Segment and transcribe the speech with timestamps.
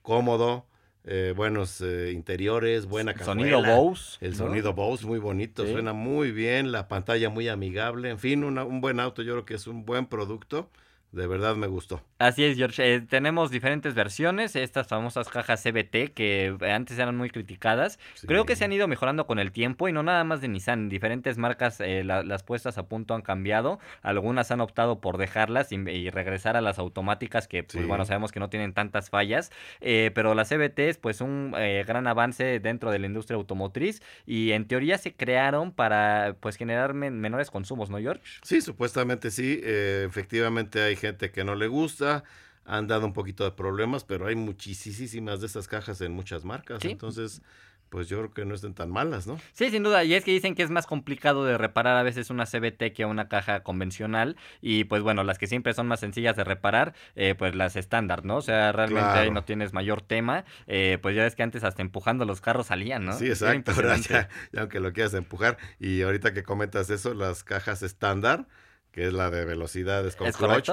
[0.00, 0.66] cómodo.
[1.04, 4.24] Eh, buenos eh, interiores, buena Sonido Bose.
[4.24, 8.80] El sonido Bose, muy bonito, suena muy bien, la pantalla muy amigable, en fin, un
[8.80, 10.70] buen auto, yo creo que es un buen producto
[11.12, 12.00] de verdad me gustó.
[12.22, 12.94] Así es, George.
[12.94, 17.98] Eh, tenemos diferentes versiones, estas famosas cajas CBT que antes eran muy criticadas.
[18.24, 20.88] Creo que se han ido mejorando con el tiempo y no nada más de Nissan.
[20.88, 23.80] Diferentes marcas, eh, las puestas a punto han cambiado.
[24.02, 28.38] Algunas han optado por dejarlas y, regresar a las automáticas que, pues, bueno, sabemos que
[28.38, 29.50] no tienen tantas fallas.
[29.80, 31.50] Eh, pero las CBT es pues un
[31.86, 36.94] gran avance dentro de la industria automotriz y en teoría se crearon para pues generar
[36.94, 38.22] menores consumos, ¿no, George?
[38.42, 39.60] Sí, supuestamente sí.
[39.64, 42.11] efectivamente hay gente que no le gusta,
[42.64, 46.84] han dado un poquito de problemas, pero hay muchísimas de estas cajas en muchas marcas.
[46.84, 47.42] Entonces,
[47.92, 49.38] pues yo creo que no estén tan malas, ¿no?
[49.52, 50.02] Sí, sin duda.
[50.02, 53.04] Y es que dicen que es más complicado de reparar a veces una CBT que
[53.04, 54.36] una caja convencional.
[54.62, 58.24] Y pues bueno, las que siempre son más sencillas de reparar, eh, pues las estándar,
[58.24, 58.36] ¿no?
[58.36, 60.46] O sea, realmente ahí no tienes mayor tema.
[60.66, 63.12] Eh, pues ya ves que antes hasta empujando los carros salían, ¿no?
[63.12, 63.72] Sí, exacto.
[64.08, 65.58] ya, aunque lo quieras empujar.
[65.78, 68.46] Y ahorita que comentas eso, las cajas estándar
[68.92, 70.70] que es la de velocidades con clutch,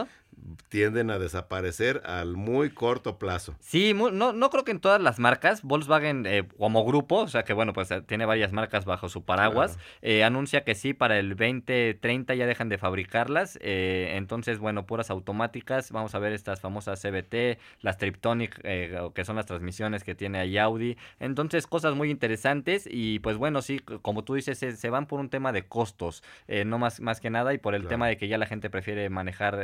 [0.69, 3.55] tienden a desaparecer al muy corto plazo.
[3.59, 7.43] Sí, no, no creo que en todas las marcas, Volkswagen eh, como grupo, o sea
[7.43, 11.17] que bueno, pues eh, tiene varias marcas bajo su paraguas, eh, anuncia que sí, para
[11.19, 17.01] el 2030 ya dejan de fabricarlas, entonces bueno, puras automáticas, vamos a ver estas famosas
[17.01, 22.87] CBT, las Triptonic, que son las transmisiones que tiene ahí Audi, entonces cosas muy interesantes
[22.89, 26.23] y pues bueno, sí, como tú dices, se, van por un tema de costos,
[26.65, 29.09] no más, más que nada y por el tema de que ya la gente prefiere
[29.09, 29.59] manejar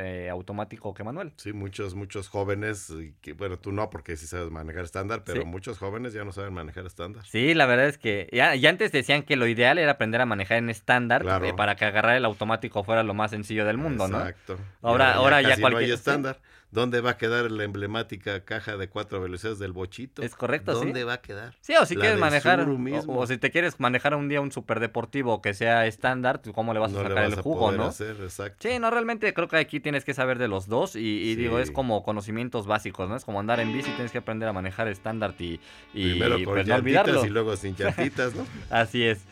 [0.65, 1.33] automáticas que manual.
[1.37, 5.77] Sí, muchos, muchos jóvenes, que, bueno, tú no, porque sí sabes manejar estándar, pero muchos
[5.77, 7.23] jóvenes ya no saben manejar estándar.
[7.25, 10.57] Sí, la verdad es que ya, antes decían que lo ideal era aprender a manejar
[10.57, 14.19] en estándar eh, para que agarrar el automático fuera lo más sencillo del mundo, ¿no?
[14.19, 14.57] Exacto.
[14.81, 15.91] Ahora, ya, ahora ya, cualquier...
[15.91, 16.39] estándar.
[16.75, 20.21] ¿Dónde va a quedar la emblemática caja de cuatro velocidades del bochito?
[20.21, 21.55] Es correcto, ¿Dónde va a quedar?
[21.61, 22.67] Sí, o si quieres manejar,
[23.07, 26.93] o, si te quieres manejar un día un superdeportivo que sea estándar, ¿cómo le vas
[26.93, 27.93] a sacar el jugo, no?
[27.93, 31.71] Sí, no, realmente creo que aquí tienes que saber de los dos y, digo, es
[31.71, 33.15] como conocimientos básicos, ¿no?
[33.15, 35.61] Es como andar en bici, tienes que aprender a manejar estándar y,
[35.93, 37.25] y, Primero con pues, no olvidarlo.
[37.25, 38.45] y luego sin llantitas, ¿no?
[38.69, 39.23] Así es.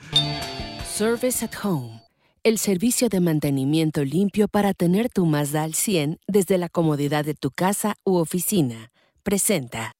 [0.86, 2.03] Service at Home
[2.44, 7.36] el servicio de mantenimiento limpio para tener tu Mazda al 100 desde la comodidad de
[7.36, 8.92] tu casa u oficina.
[9.24, 9.94] Presenta.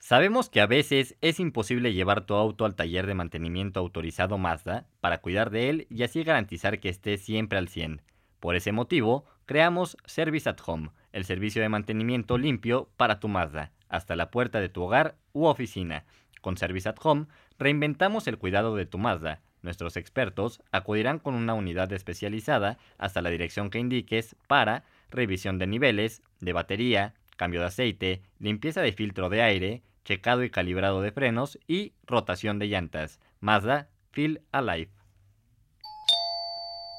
[0.00, 4.88] Sabemos que a veces es imposible llevar tu auto al taller de mantenimiento autorizado Mazda
[5.00, 8.02] para cuidar de él y así garantizar que esté siempre al 100.
[8.40, 13.70] Por ese motivo, creamos Service at Home, el servicio de mantenimiento limpio para tu Mazda,
[13.88, 16.06] hasta la puerta de tu hogar u oficina.
[16.40, 17.26] Con Service at Home,
[17.56, 23.30] reinventamos el cuidado de tu Mazda Nuestros expertos acudirán con una unidad especializada hasta la
[23.30, 29.28] dirección que indiques para revisión de niveles, de batería, cambio de aceite, limpieza de filtro
[29.28, 33.20] de aire, checado y calibrado de frenos y rotación de llantas.
[33.40, 34.90] Mazda Feel Alive.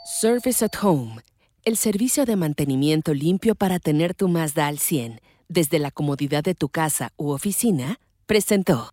[0.05, 1.21] Service at Home,
[1.65, 5.19] el servicio de mantenimiento limpio para tener tu Mazda al 100
[5.49, 8.89] desde la comodidad de tu casa u oficina, presentó.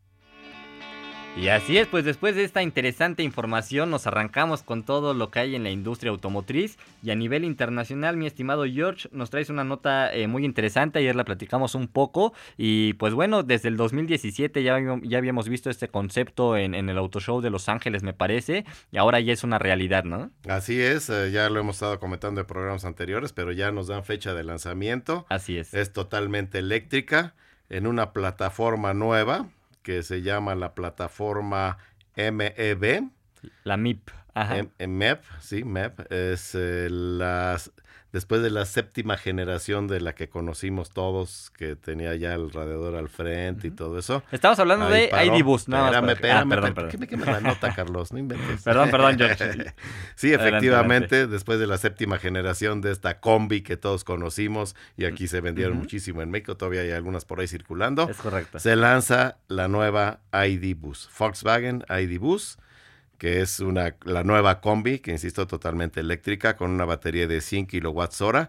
[1.36, 5.38] Y así es, pues después de esta interesante información nos arrancamos con todo lo que
[5.38, 9.64] hay en la industria automotriz y a nivel internacional, mi estimado George, nos traes una
[9.64, 14.62] nota eh, muy interesante, ayer la platicamos un poco y pues bueno, desde el 2017
[14.62, 18.66] ya, ya habíamos visto este concepto en, el Auto Show de Los Ángeles me parece
[18.90, 20.30] y ahora ya es una realidad, ¿no?
[20.48, 24.04] Así es, eh, ya lo hemos estado comentando en programas anteriores, pero ya nos dan
[24.04, 25.26] fecha de lanzamiento.
[25.28, 25.72] Así es.
[25.74, 27.34] Es totalmente eléctrica
[27.68, 29.48] en una plataforma nueva
[29.82, 31.78] que se llama la plataforma
[32.16, 33.10] MEB.
[33.64, 34.10] La MIP.
[34.34, 34.56] Ajá.
[34.78, 36.00] MEP, sí, MEP.
[36.12, 37.72] Es eh, las
[38.12, 42.96] después de la séptima generación de la que conocimos todos, que tenía ya el radiador
[42.96, 44.22] al frente y todo eso.
[44.32, 47.40] Estamos hablando de ID Bus, no Espérame, espérame, ah, perdón, ¿Por qué me quemas la
[47.40, 48.12] nota, Carlos?
[48.12, 48.62] No inventes.
[48.62, 49.74] perdón, perdón, George.
[50.14, 55.28] sí, efectivamente, después de la séptima generación de esta combi que todos conocimos y aquí
[55.28, 58.08] se vendieron muchísimo en México, todavía hay algunas por ahí circulando.
[58.08, 58.58] Es correcto.
[58.58, 62.58] Se lanza la nueva ID Bus, Volkswagen ID Bus
[63.20, 67.66] que es una, la nueva combi, que insisto, totalmente eléctrica, con una batería de 100
[67.66, 68.48] kilowatts hora,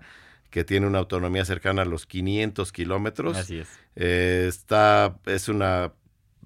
[0.49, 3.35] que tiene una autonomía cercana a los 500 kilómetros.
[3.35, 3.67] Así es.
[3.97, 5.91] Eh, está, es una,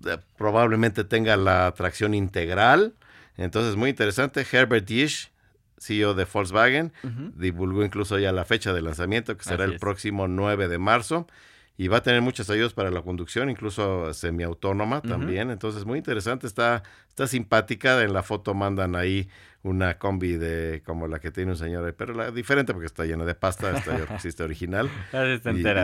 [0.07, 2.95] eh, probablemente tenga la tracción integral,
[3.37, 4.43] entonces muy interesante.
[4.51, 5.31] Herbert Dish,
[5.77, 6.93] CEO de Volkswagen,
[7.35, 11.27] divulgó incluso ya la fecha de lanzamiento, que será el próximo 9 de marzo
[11.77, 15.51] y va a tener muchas ayudas para la conducción, incluso semiautónoma también.
[15.51, 16.83] Entonces, muy interesante, está,
[17.15, 18.03] está simpática.
[18.03, 19.29] En la foto mandan ahí
[19.65, 23.25] una combi de como la que tiene un señor, pero la diferente porque está llena
[23.25, 24.91] de pasta, esta ya existe original.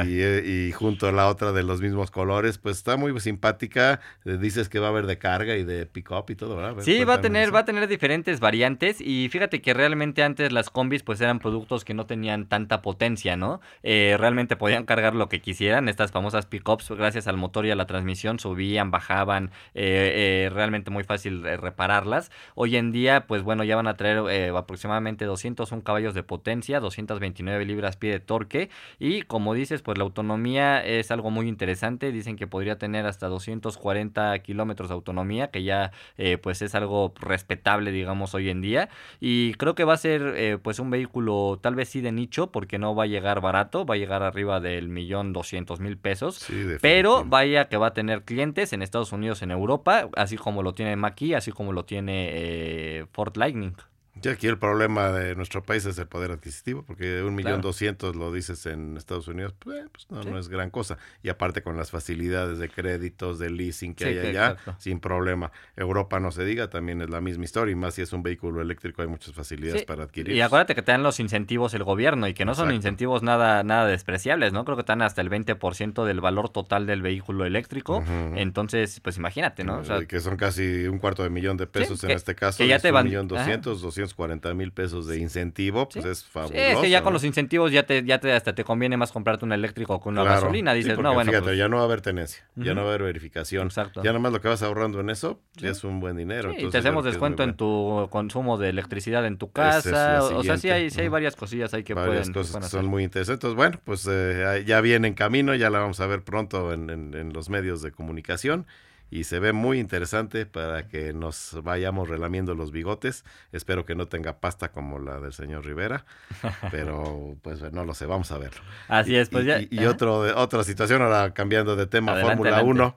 [0.08, 4.00] y, y, y, junto a la otra de los mismos colores, pues está muy simpática.
[4.24, 6.84] Eh, dices que va a haber de carga y de pick-up y todo, ¿verdad?
[6.84, 10.70] sí, va a tener, va a tener diferentes variantes y fíjate que realmente antes las
[10.70, 13.62] combis pues eran productos que no tenían tanta potencia, ¿no?
[13.82, 17.76] Eh, realmente podían cargar lo que quisieran, estas famosas pick-ups gracias al motor y a
[17.76, 22.32] la transmisión subían, bajaban, eh, realmente muy fácil repararlas.
[22.56, 26.80] Hoy en día, pues bueno, ya van a traer eh, aproximadamente 201 caballos de potencia,
[26.80, 28.70] 229 libras pie de torque
[29.00, 32.12] y como dices, pues la autonomía es algo muy interesante.
[32.12, 37.14] Dicen que podría tener hasta 240 kilómetros de autonomía, que ya eh, pues es algo
[37.20, 38.90] respetable, digamos, hoy en día.
[39.20, 42.52] Y creo que va a ser eh, pues un vehículo tal vez sí de nicho,
[42.52, 46.48] porque no va a llegar barato, va a llegar arriba del millón doscientos mil pesos.
[46.82, 50.74] pero vaya que va a tener clientes en Estados Unidos, en Europa, así como lo
[50.74, 53.76] tiene Mackie, así como lo tiene Ford Lightning
[54.22, 58.16] y aquí el problema de nuestro país es el poder adquisitivo, porque un millón doscientos
[58.16, 60.98] lo dices en Estados Unidos, pues, pues no, es gran cosa.
[61.24, 65.52] Y aparte con las facilidades de créditos, de leasing que hay allá, sin problema.
[65.76, 68.62] Europa no se diga, también es la misma historia, y más si es un vehículo
[68.62, 70.36] eléctrico hay muchas facilidades para adquirir.
[70.36, 73.64] Y acuérdate que te dan los incentivos el gobierno y que no son incentivos nada,
[73.64, 74.66] nada despreciables, ¿no?
[74.66, 78.04] Creo que te dan hasta el 20% del valor total del vehículo eléctrico.
[78.36, 79.82] Entonces, pues imagínate, ¿no?
[80.08, 82.58] que son casi un cuarto de millón de pesos en este caso.
[82.58, 83.06] Que ya te van...
[83.06, 86.56] Un millón doscientos, 240 mil pesos de incentivo, pues es fabuloso.
[86.58, 89.46] es que ya con los incentivos ya te, ya te hasta te conviene más comprarte
[89.46, 90.74] un eléctrico con una gasolina.
[90.74, 91.32] Dices, no, bueno.
[91.32, 93.68] Fíjate, pues ya no va a haber tenencia, ya no va a haber verificación.
[93.68, 94.04] Exacto.
[94.04, 96.54] Ya nomás lo que vas ahorrando en eso es un buen dinero.
[96.58, 100.24] y te hacemos descuento en tu consumo de electricidad en tu casa.
[100.24, 102.34] o sea, sí hay, sí hay varias cosillas ahí que varias pueden.
[102.34, 103.54] cosas son muy interesantes.
[103.54, 107.34] Bueno, pues eh, ya viene en camino, ya la vamos a ver pronto en, en
[107.34, 108.66] los medios de comunicación
[109.12, 113.26] y se ve muy interesante para que nos vayamos relamiendo los bigotes.
[113.52, 116.06] Espero que no tenga pasta como la del señor Rivera,
[116.72, 118.62] pero pues no lo sé, vamos a verlo.
[118.88, 119.60] Así es, pues y, ya.
[119.70, 122.96] Y, otro, otra situación, ahora cambiando de tema, Fórmula 1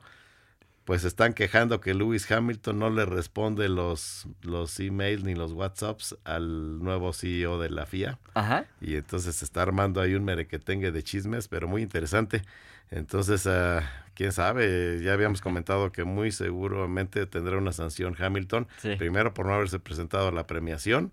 [0.85, 6.17] pues están quejando que Lewis Hamilton no le responde los, los emails ni los WhatsApps
[6.25, 8.19] al nuevo CEO de la FIA.
[8.35, 8.67] Ajá.
[8.83, 12.43] Y entonces se está armando ahí un merequetengue de chismes, pero muy interesante.
[12.91, 13.81] Entonces, uh,
[14.15, 19.55] quién sabe, ya habíamos comentado que muy seguramente tendrá una sanción Hamilton, primero por no
[19.55, 21.13] haberse presentado a la premiación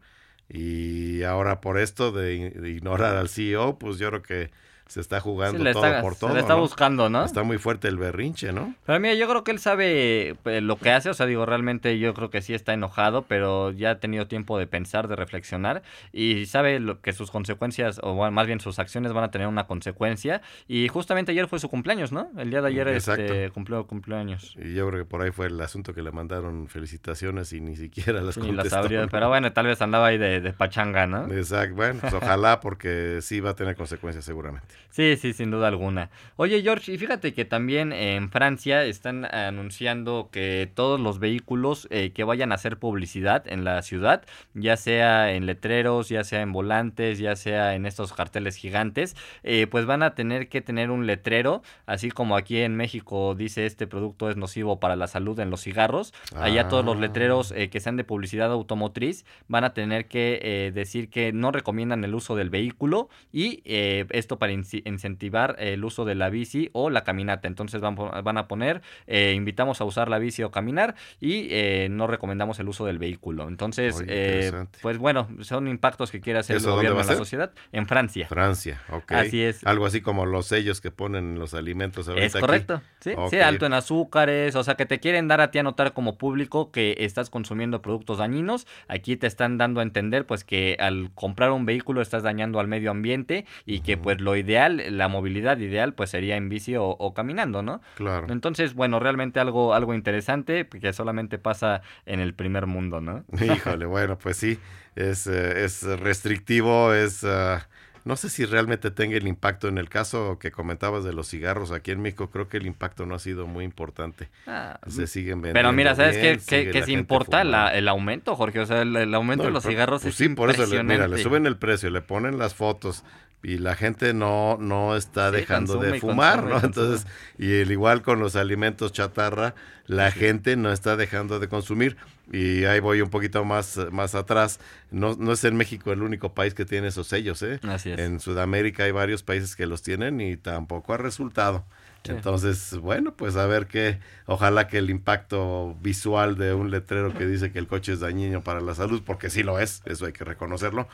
[0.50, 4.52] y ahora por esto de, de ignorar al CEO, pues yo creo que
[4.92, 6.32] se está jugando todo por todo.
[6.32, 7.24] Se le está buscando, ¿no?
[7.24, 8.76] Está muy fuerte el berrinche, ¿no?
[8.86, 11.98] Pero mira, yo creo que él sabe eh, lo que hace, o sea, digo, realmente
[11.98, 15.82] yo creo que sí está enojado, pero ya ha tenido tiempo de pensar, de reflexionar
[16.12, 19.66] y sabe lo que sus consecuencias, o más bien sus acciones van a tener una
[19.66, 20.42] consecuencia.
[20.68, 22.30] Y justamente ayer fue su cumpleaños, ¿no?
[22.38, 24.58] El día de ayer este, cumplió cumpleaños.
[24.58, 27.78] Y yo creo que por ahí fue el asunto que le mandaron felicitaciones y ni
[27.78, 28.82] siquiera las contestó.
[29.10, 31.32] pero bueno, tal vez andaba ahí de, de pachanga, ¿no?
[31.32, 34.81] Exacto, bueno, pues ojalá porque sí va a tener consecuencias seguramente.
[34.90, 36.10] Sí, sí, sin duda alguna.
[36.36, 42.12] Oye, George, y fíjate que también en Francia están anunciando que todos los vehículos eh,
[42.12, 44.24] que vayan a hacer publicidad en la ciudad,
[44.54, 49.68] ya sea en letreros, ya sea en volantes, ya sea en estos carteles gigantes, eh,
[49.68, 53.88] pues van a tener que tener un letrero, así como aquí en México dice este
[53.88, 56.14] producto es nocivo para la salud en los cigarros.
[56.36, 61.10] Allá todos los letreros eh, que sean de publicidad automotriz van a tener que decir
[61.10, 64.52] que no recomiendan el uso del vehículo y esto para
[64.86, 67.48] incentivar el uso de la bici o la caminata.
[67.48, 71.88] Entonces van, van a poner, eh, invitamos a usar la bici o caminar y eh,
[71.90, 73.48] no recomendamos el uso del vehículo.
[73.48, 74.52] Entonces, eh,
[74.82, 77.52] pues bueno, son impactos que quiere hacer el gobierno en la sociedad.
[77.72, 78.28] En Francia.
[78.28, 79.12] Francia, ok.
[79.12, 79.66] Así es.
[79.66, 83.14] Algo así como los sellos que ponen en los alimentos Es correcto, ¿sí?
[83.30, 86.18] sí, alto en azúcares, o sea que te quieren dar a ti a notar como
[86.18, 88.68] público que estás consumiendo productos dañinos.
[88.88, 92.68] Aquí te están dando a entender pues que al comprar un vehículo estás dañando al
[92.68, 97.14] medio ambiente y que pues lo ideal la movilidad ideal, pues sería en bici o,
[97.16, 97.82] caminando, ¿no?
[97.96, 98.28] Claro.
[98.30, 103.24] Entonces, bueno, realmente algo, algo interesante que solamente pasa en el primer mundo, ¿no?
[103.42, 104.60] Híjole, bueno, pues sí,
[104.96, 107.24] es, eh, es restrictivo, es...
[107.24, 107.68] Ah,
[108.04, 109.68] no sé si realmente tenga el impacto.
[109.68, 113.06] En el caso que comentabas de los cigarros aquí en México, creo que el impacto
[113.06, 114.30] no ha sido muy importante.
[114.48, 115.60] Ah, Se siguen vendiendo.
[115.60, 118.60] Pero mira, ¿sabes qué, qué, se importa el aumento, Jorge?
[118.60, 121.22] O sea, el, aumento de los cigarros pues es sí, por eso le, mira, le
[121.22, 123.04] suben el precio, le ponen las fotos,
[123.44, 126.60] y la gente no, no está dejando de fumar, ¿no?
[126.60, 127.08] Entonces,
[127.38, 129.56] y el igual con los alimentos chatarra,
[129.88, 131.98] la gente no está dejando de consumir.
[132.32, 134.60] Y ahí voy un poquito más, más atrás.
[134.90, 137.60] No, no es en México el único país que tiene esos sellos, ¿eh?
[137.64, 138.00] Así es.
[138.00, 141.66] En Sudamérica hay varios países que los tienen y tampoco ha resultado.
[142.04, 147.28] Entonces, bueno, pues a ver qué, ojalá que el impacto visual de un letrero que
[147.28, 150.14] dice que el coche es dañino para la salud, porque sí lo es, eso hay
[150.14, 150.88] que reconocerlo,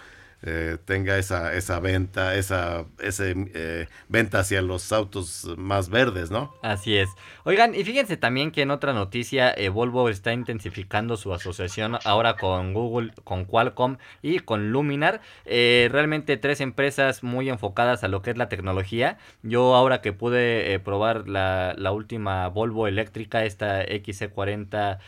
[0.43, 6.53] eh, tenga esa, esa venta, esa ese, eh, venta hacia los autos más verdes, ¿no?
[6.61, 7.09] Así es.
[7.43, 12.35] Oigan, y fíjense también que en otra noticia, eh, Volvo está intensificando su asociación ahora
[12.35, 15.21] con Google, con Qualcomm y con Luminar.
[15.45, 19.17] realmente tres empresas muy enfocadas a lo que es la tecnología.
[19.41, 24.99] Yo ahora que pude probar la, la, última Volvo eléctrica, esta XC40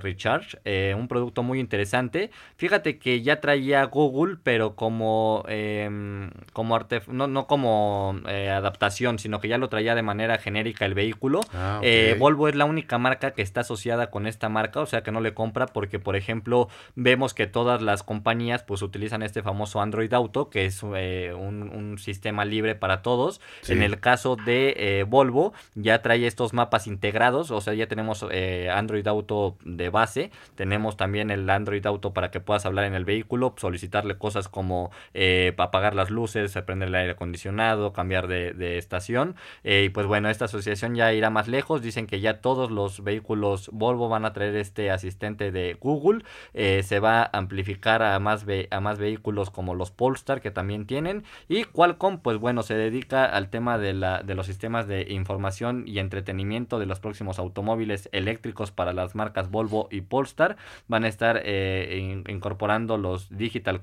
[0.00, 2.30] Recharge, un producto muy interesante.
[2.56, 9.18] Fíjate que ya traía Google, pero pero como, em, como no, no como eh, adaptación,
[9.18, 11.40] sino que ya lo traía de manera genérica el vehículo.
[11.52, 15.02] Ah, eh, Volvo es la única marca que está asociada con esta marca, o sea
[15.02, 19.42] que no le compra porque, por ejemplo, vemos que todas las compañías pues utilizan este
[19.42, 23.40] famoso Android Auto, que es eh, un, sistema libre para todos.
[23.66, 28.24] En el caso de Volvo, ya trae estos mapas integrados, o sea, ya tenemos
[28.72, 33.04] Android Auto de base, tenemos también el Android Auto para que puedas hablar en el
[33.04, 39.36] vehículo, solicitarle cosas como eh, apagar las luces, prender el aire acondicionado, cambiar de, estación.
[39.62, 41.82] Eh, y pues bueno, esta asociación ya irá más lejos.
[41.82, 46.24] Dicen que ya todos los vehículos Volvo van a traer este asistente de Google.
[46.54, 50.86] Eh, se va a amplificar a más, a más vehículos como los Polestar que también
[50.86, 51.24] tienen.
[51.48, 55.84] Y Qualcomm, pues bueno, se dedica al tema de, la, de los sistemas de información
[55.86, 60.56] y entretenimiento de los próximos automóviles eléctricos para las marcas Volvo y Polestar.
[60.88, 63.82] Van a estar incorporando los Digital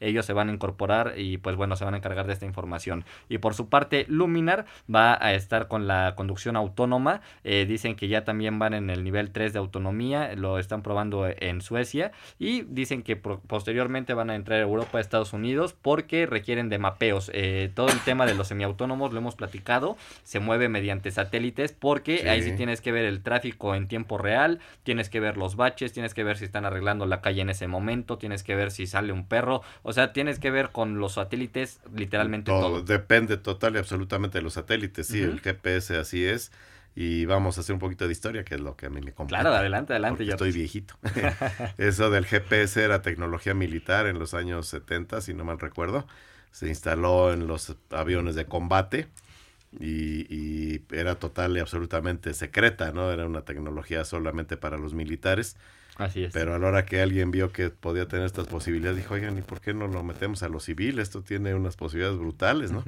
[0.00, 3.04] Ellos se van a incorporar y pues bueno, se van a encargar de esta información.
[3.28, 7.20] Y por su parte, Luminar va a estar con la conducción autónoma.
[7.42, 11.26] Eh, dicen que ya también van en el nivel 3 de autonomía, lo están probando
[11.26, 16.68] en Suecia y dicen que posteriormente van a entrar a Europa, Estados Unidos porque requieren
[16.68, 17.30] de mapeos.
[17.34, 22.28] Eh, todo el tema de los semiautónomos lo hemos platicado, se mueve mediante satélites porque
[22.28, 25.92] ahí sí tienes que ver el tráfico en tiempo real, tienes que ver los baches,
[25.92, 28.86] tienes que ver si están arreglando la calle en ese momento, tienes que ver si
[28.86, 32.82] sale un perro, o sea, tienes que ver con los satélites literalmente todo.
[32.82, 36.52] Depende total y absolutamente de los satélites, sí, el GPS así es.
[36.96, 39.12] Y vamos a hacer un poquito de historia, que es lo que a mí me
[39.12, 39.40] compete.
[39.40, 40.24] Claro, adelante, adelante.
[40.24, 40.94] Yo estoy viejito.
[41.78, 46.06] Eso del GPS era tecnología militar en los años 70, si no mal recuerdo.
[46.52, 49.08] Se instaló en los aviones de combate
[49.80, 53.10] y, y era total y absolutamente secreta, ¿no?
[53.10, 55.56] Era una tecnología solamente para los militares
[55.96, 56.32] Así es.
[56.32, 59.42] Pero a la hora que alguien vio que podía tener estas posibilidades, dijo, oigan, ¿y
[59.42, 60.98] por qué no lo metemos a lo civil?
[60.98, 62.84] Esto tiene unas posibilidades brutales, ¿no?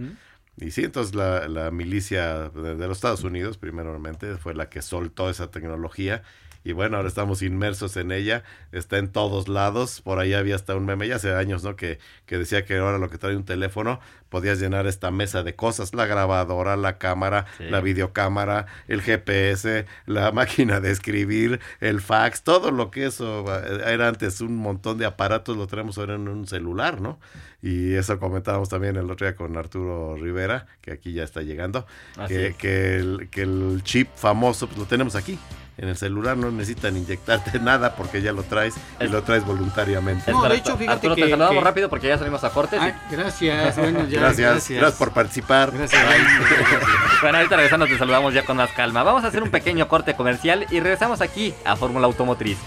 [0.58, 5.50] Y sí, entonces la, milicia de, los Estados Unidos, primeramente, fue la que soltó esa
[5.50, 6.22] tecnología
[6.66, 8.42] y bueno, ahora estamos inmersos en ella,
[8.73, 11.76] está en todos lados, por ahí había hasta un meme, ya hace años, ¿no?
[11.76, 15.54] Que, que decía que ahora lo que trae un teléfono, podías llenar esta mesa de
[15.54, 22.42] cosas, la grabadora, la cámara, la videocámara, el GPS, la máquina de escribir, el fax,
[22.42, 26.26] todo lo que eso eh, era antes un montón de aparatos, lo tenemos ahora en
[26.26, 27.20] un celular, ¿no?
[27.62, 31.87] Y eso comentábamos también el otro día con Arturo Rivera, que aquí ya está llegando,
[32.26, 35.38] que, que, el, que el chip famoso pues, lo tenemos aquí
[35.78, 40.33] en el celular no necesitan inyectarte nada porque ya lo traes y lo traes voluntariamente.
[40.33, 42.80] No, de hecho, fíjate Arturo, que, te saludamos rápido porque ya salimos a cortes.
[43.11, 45.73] gracias, bueno, ya, gracias, gracias, por participar.
[45.73, 46.02] Gracias.
[47.23, 49.02] bueno, ahorita regresando te saludamos ya con más calma.
[49.02, 52.59] Vamos a hacer un pequeño corte comercial y regresamos aquí a Fórmula Automotriz.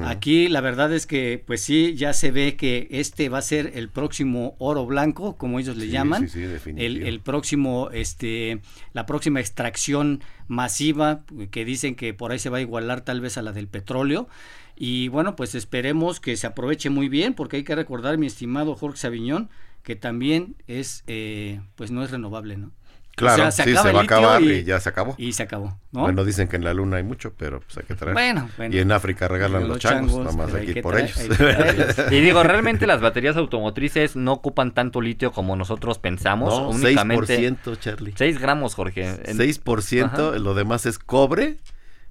[0.05, 3.73] Aquí la verdad es que pues sí ya se ve que este va a ser
[3.75, 8.61] el próximo oro blanco, como ellos le llaman, sí, sí, el, el, próximo este
[8.93, 11.19] la próxima extracción masiva
[11.51, 14.29] que dicen que por ahí se va a igualar tal vez a la del petróleo.
[14.77, 18.75] Y bueno, pues esperemos que se aproveche muy bien, porque hay que recordar, mi estimado
[18.75, 19.49] Jorge Saviñón,
[19.85, 22.71] que también es, eh, pues no es renovable, ¿no?
[23.15, 25.15] Claro, se sí, se va a acabar y, ya se acabó.
[25.17, 26.01] Y se acabó, ¿no?
[26.01, 28.13] Bueno, dicen que en la luna hay mucho, pero pues hay que traer.
[28.13, 28.75] Bueno, bueno.
[28.75, 31.17] Y en África regalan los, changos, nada más hay que ir por ellos.
[32.11, 36.49] y digo, realmente las baterías automotrices no ocupan tanto litio como nosotros pensamos.
[36.49, 38.13] No, únicamente 6%, Charlie.
[38.17, 39.23] 6 gramos, Jorge.
[39.23, 41.57] 6%, lo demás es cobre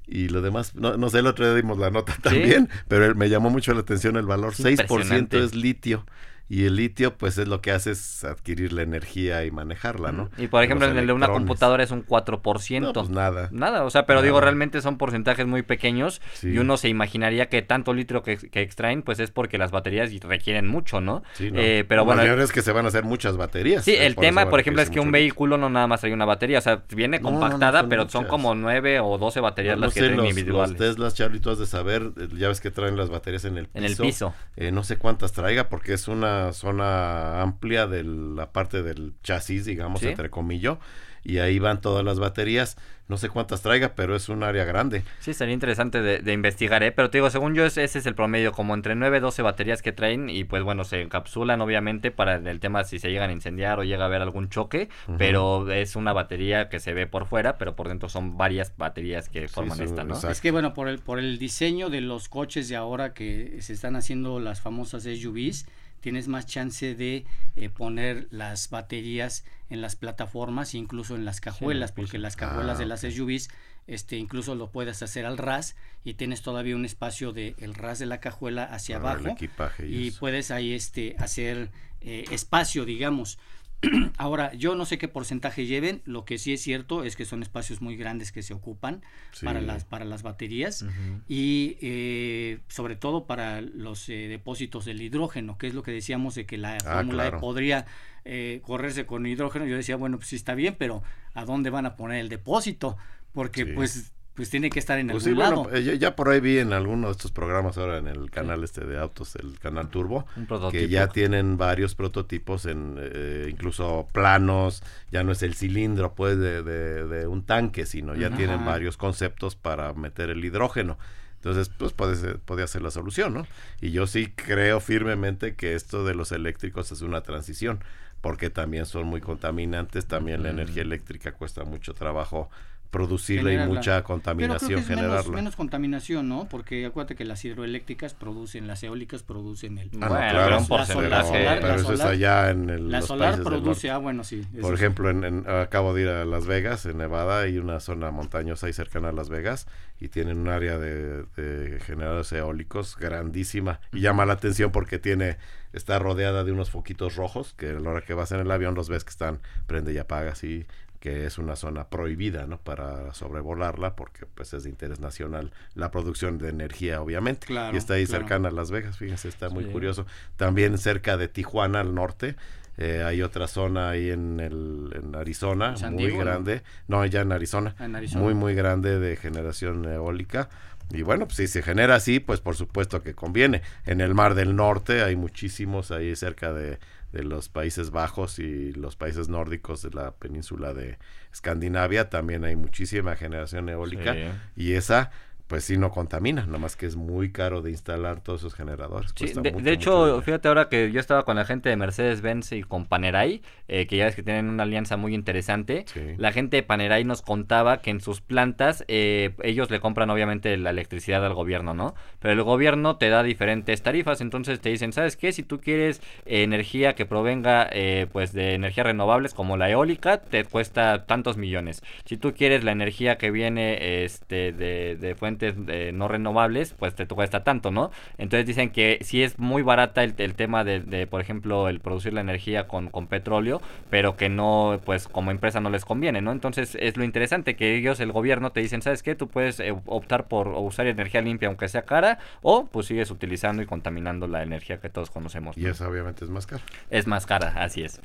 [0.07, 3.29] y lo demás, no, no sé, el otro día dimos la nota también, pero me
[3.29, 6.07] llamó mucho la atención el valor, 6% es litio
[6.49, 10.31] y el litio pues es lo que hace es adquirir la energía y manejarla, ¿no?
[10.37, 12.81] Y por ejemplo en el de una computadora es un 4%.
[12.81, 13.49] No, pues nada.
[13.51, 17.63] Nada, o sea, pero digo, realmente son porcentajes muy pequeños y uno se imaginaría que
[17.63, 21.23] tanto litio que, extraen pues es porque las baterías requieren mucho, ¿no?
[21.33, 22.23] Sí, eh, pero bueno.
[22.23, 23.85] es que se van a hacer muchas baterías.
[23.85, 26.25] Sí, eh, el tema, por ejemplo, es que un vehículo no nada más trae una
[26.25, 30.17] batería, o sea, viene compactada, pero son como 9 o 12 baterías las que traen
[30.17, 30.79] los, individuales.
[30.79, 33.57] Los Teslas, Charlie, tú has de saber, eh, ya ves que traen las baterías en
[33.57, 33.79] el piso.
[33.79, 34.35] En el piso.
[34.73, 40.03] no sé cuántas traiga porque es una zona amplia de la parte del chasis, digamos,
[40.03, 40.79] entre comillas,
[41.25, 42.77] y ahí van todas las baterías.
[43.07, 45.03] No sé cuántas traiga, pero es un área grande.
[45.21, 46.91] Sí, sería interesante de, investigar, ¿eh?
[46.91, 49.83] Pero te digo, según yo, ese, es el promedio, como entre 9 y 12 baterías
[49.83, 53.33] que traen y pues bueno, se encapsulan obviamente para el tema si se llegan a
[53.35, 57.27] incendiar o llega a haber algún choque, pero es una batería que se ve por
[57.27, 60.15] fuera, pero por dentro son varias baterías que forman esta, ¿no?
[60.17, 63.75] Es que bueno, por el, por el diseño de los coches de ahora que se
[63.75, 65.67] están haciendo las famosas SUVs,
[66.05, 67.25] tienes más chance de
[67.57, 72.85] eh, poner las baterías en las plataformas, incluso en las cajuelas, porque las cajuelas de
[72.85, 73.49] ah, las SUVs
[73.87, 77.99] este, incluso lo puedes hacer al ras y tienes todavía un espacio del el ras
[78.01, 79.35] de la cajuela hacia abajo
[79.79, 81.71] y, puedes ahí este, hacer
[82.03, 83.39] eh, espacio, digamos.
[84.17, 87.43] Ahora, yo no sé qué porcentaje lleven, lo que sí es cierto es que son
[87.43, 89.03] espacios muy grandes que se ocupan
[89.43, 90.85] para, las, para las baterías
[91.29, 96.35] y eh, sobre todo para los eh, depósitos del hidrógeno, que es lo que decíamos
[96.35, 97.87] de que la ah, fórmula e podría
[98.25, 99.67] eh, correrse con hidrógeno.
[99.67, 101.03] Yo decía, bueno, pues sí está bien, pero
[101.35, 102.97] ¿a dónde van a poner el depósito?
[103.33, 105.71] Porque pues pues tiene que estar en el pues algún lado.
[105.73, 108.85] Eh, ya, por ahí vi en alguno de estos programas ahora en el canal este
[108.85, 110.27] de autos, el canal Turbo,
[110.73, 116.37] que ya tienen varios prototipos en eh, incluso planos, ya no es el cilindro pues
[116.37, 120.99] de, de, un tanque, sino ya tienen varios conceptos para meter el hidrógeno.
[121.37, 123.47] Entonces, pues puede ser, podría ser la solución, ¿no?
[123.81, 127.85] Y yo sí creo firmemente que esto de los eléctricos es una transición,
[128.23, 132.49] porque también son muy contaminantes, también la energía eléctrica cuesta mucho trabajo
[132.95, 135.35] producirla y mucha contaminación Pero generarla.
[135.35, 136.47] Menos, contaminación, ¿no?
[136.49, 139.91] Porque acuérdate que las hidroeléctricas producen, las eólicas producen el.
[140.01, 141.59] Ah, claro, un porcentaje.
[141.61, 142.91] Pero, eso es allá en el.
[142.91, 144.47] La solar produce, ah, bueno, sí.
[144.61, 148.69] Por ejemplo, en, acabo de ir a Las Vegas, en Nevada, hay una zona montañosa
[148.69, 149.67] ahí cercana a Las Vegas
[149.99, 155.39] y tienen un área de, de generadores eólicos grandísima y llama la atención porque tiene
[155.73, 158.75] está rodeada de unos foquitos rojos que a la hora que vas en el avión
[158.75, 160.67] los ves que están prende y apaga así
[161.05, 162.57] que es una zona prohibida, ¿no?
[162.57, 167.47] Para sobrevolarla, porque pues es de interés nacional la producción de energía, obviamente.
[167.53, 170.07] y está ahí cercana a Las Vegas, fíjense, está muy curioso.
[170.37, 172.37] También cerca de Tijuana, al norte,
[172.79, 176.63] eh, hay otra zona ahí en, el, en Arizona, muy grande.
[176.89, 177.05] ¿no?
[177.05, 178.25] ya en Arizona, en Arizona.
[178.25, 180.49] Muy, muy grande de generación eólica.
[180.91, 183.61] Y bueno, pues si se genera así, pues por supuesto que conviene.
[183.85, 186.79] En el Mar del Norte hay muchísimos ahí cerca de
[187.15, 190.99] de los Países Bajos y los países nórdicos de la península de
[191.33, 194.17] Escandinavia también hay muchísima generación eólica
[194.57, 195.13] y esa
[195.47, 199.13] pues sí no contamina, nada más que es muy caro de instalar todos esos generadores.
[199.15, 203.43] de, hecho, fíjate ahora que yo estaba con la gente de Mercedes-Benz y con Panerai,
[203.69, 205.85] eh, que ya ves que tienen una alianza muy interesante.
[206.17, 210.57] La gente de Panerai nos contaba que en sus plantas eh, ellos le compran obviamente
[210.57, 211.95] la electricidad al gobierno, ¿no?
[212.21, 215.33] Pero el gobierno te da diferentes tarifas, entonces te dicen, ¿sabes qué?
[215.33, 217.71] Si tú quieres eh, energía que provenga
[218.13, 221.83] pues de energías renovables como la eólica, te cuesta tantos millones.
[222.05, 226.95] Si tú quieres la energía que viene este de, de fuentes eh, no renovables, pues
[226.95, 227.91] te cuesta tanto, ¿no?
[228.19, 232.21] Entonces dicen que si es muy barata el, tema de, por ejemplo, el producir la
[232.21, 236.33] energía con, con, petróleo, pero que no, pues como empresa no les conviene, ¿no?
[236.33, 239.15] Entonces es lo interesante que ellos, el gobierno, te dicen, ¿sabes qué?
[239.15, 243.63] Tú puedes eh, optar por usar energía limpia aunque sea cara, o pues sigues utilizando
[243.63, 245.57] y contaminando la energía que todos conocemos.
[245.57, 246.63] Y esa obviamente es más cara.
[246.91, 248.01] Es más cara, así es.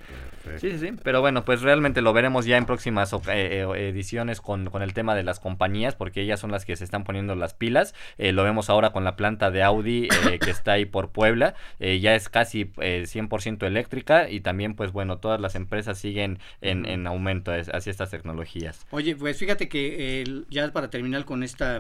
[0.58, 0.94] Sí, sí, sí.
[1.04, 5.16] Pero bueno, pues realmente lo veremos ya en próximas eh, ediciones con, con el tema
[5.16, 7.94] de las compañías, porque ellas son las que se están poniendo las pilas.
[8.18, 11.56] Eh, lo vemos ahora con la planta de Audi eh, que está ahí por Puebla.
[11.80, 17.08] Eh, ya es casi 100% eléctrica y también, pues bueno, todas las empresas siguen en,
[17.08, 18.86] aumento hacia estas tecnologías.
[18.92, 21.80] Oye, pues fíjate que ya para terminar con esta,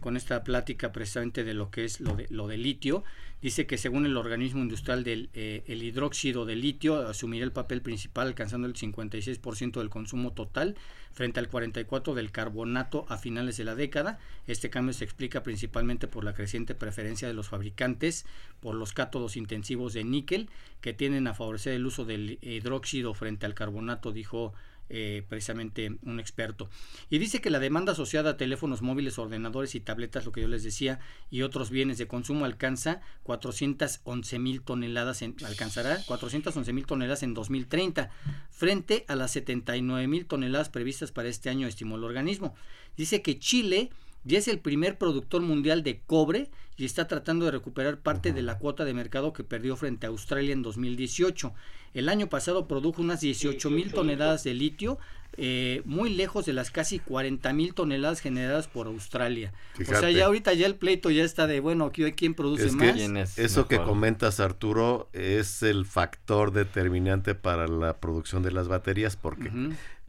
[0.00, 3.04] con esta plática precisamente de lo que es lo de, lo de litio,
[3.42, 8.28] dice que según el organismo industrial del el hidróxido de litio asumirá el papel principal
[8.28, 10.76] alcanzando el 56% del consumo total
[11.12, 14.18] frente al 44% del carbonato a finales de la década.
[14.46, 18.26] Este cambio se explica principalmente por la creciente preferencia de los fabricantes
[18.60, 20.48] por los cátodos intensivos de níquel
[20.80, 24.54] que tienden a favorecer el uso del hidróxido frente al carbonato, dijo
[24.92, 26.68] eh, precisamente un experto.
[27.08, 30.48] Y dice que la demanda asociada a teléfonos móviles, ordenadores y tabletas, lo que yo
[30.48, 30.98] les decía,
[31.30, 37.34] y otros bienes de consumo alcanza 411 mil toneladas, en, alcanzará 411 mil toneladas en
[37.34, 38.10] 2030,
[38.50, 42.56] frente a las 79 mil toneladas previstas para este año, estimó el organismo.
[42.96, 43.90] Dice que Chile
[44.24, 48.42] ya es el primer productor mundial de cobre y está tratando de recuperar parte de
[48.42, 51.52] la cuota de mercado que perdió frente a Australia en 2018.
[51.92, 54.98] El año pasado produjo unas 18 mil toneladas de litio,
[55.36, 59.52] eh, muy lejos de las casi 40 mil toneladas generadas por Australia.
[59.80, 63.38] O sea, ya ahorita ya el pleito ya está de, bueno, ¿quién produce más?
[63.38, 69.50] eso que comentas, Arturo, es el factor determinante para la producción de las baterías, porque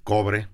[0.04, 0.48] cobre,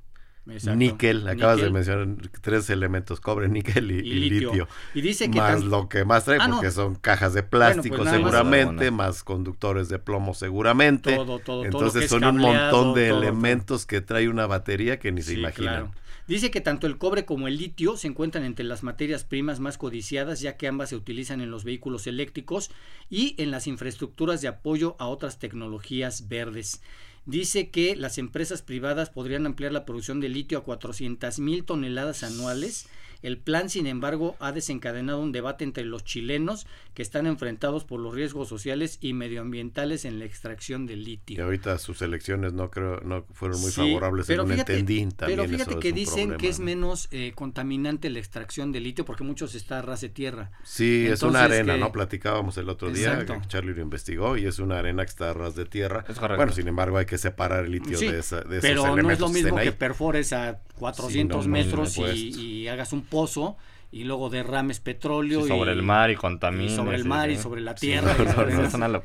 [0.76, 2.08] níquel, acabas de mencionar
[2.42, 4.68] tres elementos, cobre, níquel y, litio.
[4.94, 8.10] Y dice que más lo que más trae, ah, porque son cajas de plástico pues
[8.10, 11.16] seguramente, más, conductores de plomo seguramente.
[11.16, 15.34] Todo, todo, Entonces son un montón de elementos que trae una batería que ni se
[15.34, 15.92] imaginan.
[16.28, 19.78] Dice que tanto el cobre como el litio se encuentran entre las materias primas más
[19.78, 22.72] codiciadas, ya que ambas se utilizan en los vehículos eléctricos
[23.10, 26.82] y en las infraestructuras de apoyo a otras tecnologías verdes.
[27.26, 32.24] Dice que las empresas privadas podrían ampliar la producción de litio a 400 mil toneladas
[32.24, 32.88] anuales
[33.22, 38.00] el plan, sin embargo, ha desencadenado un debate entre los chilenos que están enfrentados por
[38.00, 41.38] los riesgos sociales y medioambientales en la extracción del litio.
[41.38, 44.84] Y ahorita sus elecciones no creo no fueron muy favorables, pero fíjate,
[45.26, 49.56] Pero fíjate que dicen que es menos eh, contaminante la extracción del litio porque muchos
[49.56, 50.52] está a ras de tierra.
[50.64, 51.92] Sí, es una arena, ¿no?
[51.92, 55.34] Platicábamos el otro día, que Charlie lo investigó y es una arena que está a
[55.34, 56.06] ras de tierra.
[56.36, 58.96] bueno, sin embargo, hay que separar el litio de, esa, de pero esos elementos.
[58.96, 63.58] Pero no es lo mismo que, perfores a 400 metros y hagas un pozo
[63.90, 67.74] y luego derrames petróleo sobre el mar y contamina sobre el mar y sobre la
[67.74, 68.16] tierra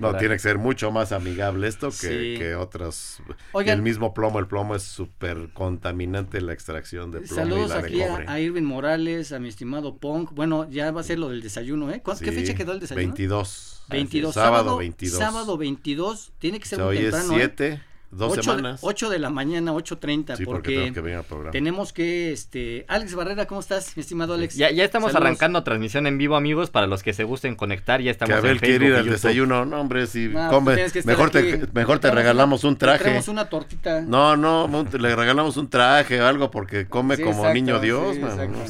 [0.01, 3.23] no, tiene que ser mucho más amigable esto que, que otros.
[3.55, 8.17] El mismo plomo el plomo es súper contaminante la extracción de plomo saludos y la
[8.17, 10.33] aquí A, Irving Morales a mi estimado Punk.
[10.33, 12.03] Bueno ya va a ser lo del desayuno ¿eh?
[12.19, 13.07] ¿qué fecha quedó el desayuno?
[13.07, 18.81] 22 22 sábado, 22 sábado 22 tiene que ser muy temprano 7 dos semanas.
[18.83, 21.51] 8 de la mañana, 8.30, sí, porque, tenemos que, venir al programa.
[21.51, 24.55] tenemos que, este, Alex Barrera, ¿cómo estás, mi estimado Alex?
[24.55, 28.11] Ya, ya estamos arrancando transmisión en vivo, amigos, para los que se gusten conectar, ya
[28.11, 32.11] estamos que Abel quiere ir al desayuno, no, hombre, si come, mejor te, mejor te
[32.11, 33.05] regalamos un traje.
[33.05, 34.03] Tenemos una tortita.
[34.03, 38.17] No, no, le regalamos un traje o algo porque come como niño Dios,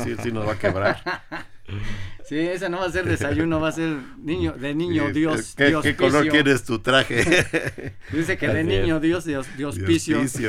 [0.03, 1.03] sí, sí nos va a quebrar.
[2.25, 5.55] Sí, esa no va a ser desayuno, va a ser niño, de niño Dios.
[5.57, 7.95] ¿Qué, ¿qué color quieres tu traje?
[8.13, 10.27] Dice que de niño Dios de, de hospicio.
[10.29, 10.47] sí,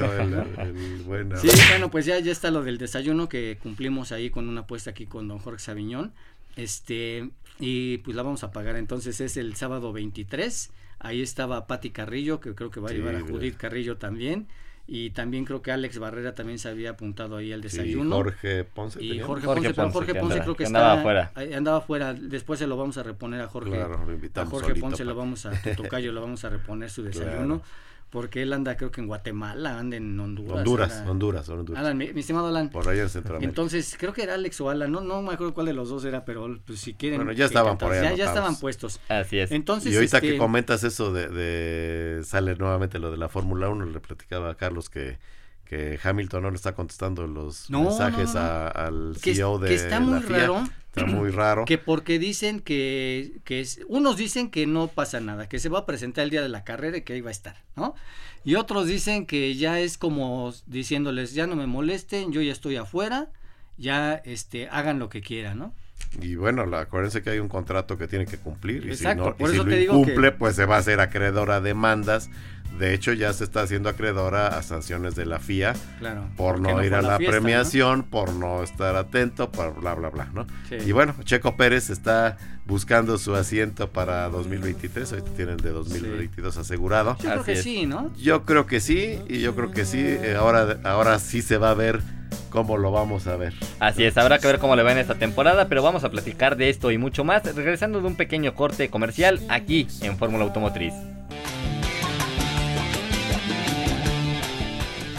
[1.06, 5.06] bueno, pues ya, ya está lo del desayuno que cumplimos ahí con una apuesta aquí
[5.06, 6.14] con don Jorge Sabiñón.
[6.56, 8.76] Este, y pues la vamos a pagar.
[8.76, 10.72] Entonces es el sábado 23.
[11.00, 14.48] Ahí estaba Patti Carrillo, que creo que va a llevar a Judith Carrillo también
[14.96, 18.16] y también creo que Alex Barrera también se había apuntado ahí al desayuno.
[18.16, 19.04] Jorge Ponce.
[19.04, 21.32] Y Jorge, Ponce, Jorge Ponce, creo que, andaba afuera.
[21.56, 22.14] Andaba afuera.
[22.14, 23.72] Después se lo vamos a reponer a Jorge.
[23.72, 27.64] Claro, lo a Jorge Ponce lo vamos a, Tocayo lo vamos a reponer su desayuno
[28.14, 30.60] porque él anda creo que en Guatemala, anda en Honduras.
[30.60, 31.82] Honduras, Honduras, Honduras.
[31.82, 32.70] Alan, mi, estimado Alan.
[32.70, 33.50] Por allá en Centroamérica.
[33.50, 36.06] Entonces, creo que era Alex o Alan, no, no me acuerdo cuál de los dos
[36.06, 37.18] era, pero pues si quieren.
[37.18, 38.12] Bueno, ya estaban por allá.
[38.12, 39.00] Ya, ya, estaban puestos.
[39.10, 39.52] Así es.
[39.52, 43.68] Entonces, y ahorita que este comentas eso de, de, sale nuevamente lo de la Fórmula
[43.70, 45.18] 1, le platicaba a Carlos que
[45.66, 50.64] que Hamilton no le está contestando los mensajes al CEO de que está muy raro
[50.96, 51.66] está muy raro.
[51.66, 55.86] Que porque dicen que que unos dicen que no pasa nada que se va a
[55.86, 57.96] presentar el día de la carrera y que ahí va a estar no
[58.46, 62.76] y otros dicen que ya es como diciéndoles ya no me molesten yo ya estoy
[62.76, 63.30] afuera
[63.78, 65.74] ya este hagan lo que quieran no
[66.22, 68.86] y bueno, la, acuérdense que hay un contrato que tiene que cumplir.
[68.86, 72.30] Y si no, y si lo cumple, pues se va a hacer acreedor a demandas
[72.78, 75.76] de hecho, ya se está haciendo acreedora a sanciones de la FIA
[76.36, 80.48] por no, ir a la, premiación, por no estar atento, por bla, bla, bla, ¿no?
[80.84, 87.16] Y bueno, Checo Pérez está buscando su asiento para 2023, ahorita tienen de 2022 asegurado.
[87.22, 88.12] Yo creo que sí, ¿no?
[88.16, 91.70] Yo creo que sí, y yo creo que sí, eh, ahora, ahora sí se va
[91.70, 92.02] a ver
[92.54, 93.54] cómo lo vamos a ver.
[93.80, 96.56] Así es, habrá que ver cómo le va en esta temporada, pero vamos a platicar
[96.56, 100.94] de esto y mucho más, regresando de un pequeño corte comercial aquí en Fórmula Automotriz.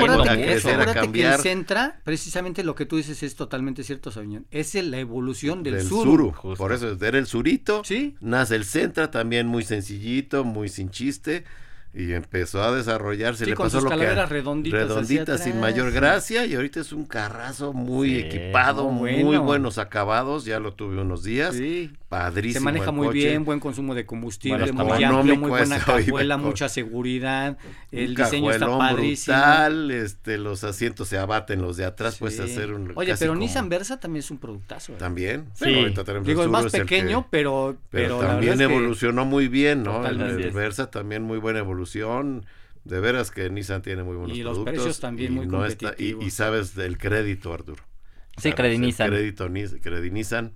[0.94, 1.12] cambiar.
[1.12, 4.46] Que el Centra, precisamente lo que tú dices es totalmente cierto, Sabiñón.
[4.52, 6.34] Es la evolución del, Suru.
[6.58, 8.16] Por eso era el Surito, ¿Sí?
[8.20, 11.44] nace el Centra, también muy sencillito, muy sin chiste
[11.94, 13.46] y empezó a desarrollarse.
[13.46, 18.16] le pasó lo que redonditas, redonditas sin mayor gracia y ahorita es un carrazo muy
[18.16, 20.46] equipado, muy, buenos acabados.
[20.46, 21.56] Ya lo tuve unos días.
[21.56, 21.92] Sí.
[22.08, 22.60] Padrísimo.
[22.60, 27.58] Se maneja muy bien, buen consumo de combustible, muy amplio, muy buena cajuela, mucha seguridad.
[27.90, 29.38] El diseño está padrísimo.
[29.38, 32.92] Brutal, este, los asientos se abaten los de atrás, puedes hacer un.
[32.96, 34.94] Oye, pero Nissan Versa también es un productazo.
[34.94, 34.98] ¿eh?
[34.98, 35.46] También.
[35.54, 35.86] Sí.
[36.24, 40.06] Digo, es más pequeño, pero, pero, también evolucionó muy bien, ¿no?
[40.06, 41.81] El, Versa también muy buena evolución.
[42.84, 44.58] De veras que Nissan tiene muy buenos productos.
[44.58, 45.64] Y los precios también muy no
[45.98, 47.84] y, sabes del crédito, Arturo.
[48.38, 49.10] Sí, Credinizan.
[49.10, 49.48] Crédito
[49.82, 50.56] Credinizan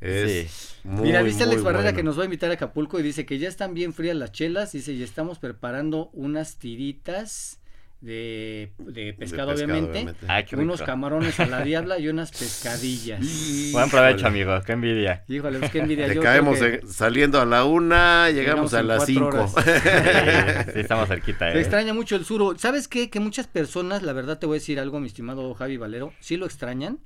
[0.00, 3.38] es Mira, dice Alex Barrera que nos va a invitar a Acapulco y dice que
[3.38, 4.72] ya están bien frías las chelas.
[4.72, 7.60] Dice, y estamos preparando unas tiritas
[8.00, 8.72] de,
[9.18, 13.20] pescado, obviamente, ah, unos camarones a la diabla y unas pescadillas.
[13.72, 15.24] Buen provecho, amigo, qué envidia.
[15.28, 16.06] Híjole, pues, qué envidia.
[16.06, 19.46] Te caemos saliendo a la una, llegamos, a las cinco.
[19.56, 21.50] Sí, estamos cerquita.
[21.50, 21.60] Se ¿eh?
[21.60, 22.58] extraña mucho el sur.
[22.58, 23.10] ¿Sabes qué?
[23.10, 26.36] Que muchas personas, la verdad te voy a decir algo, mi estimado Javi Valero, sí
[26.36, 26.98] lo extrañan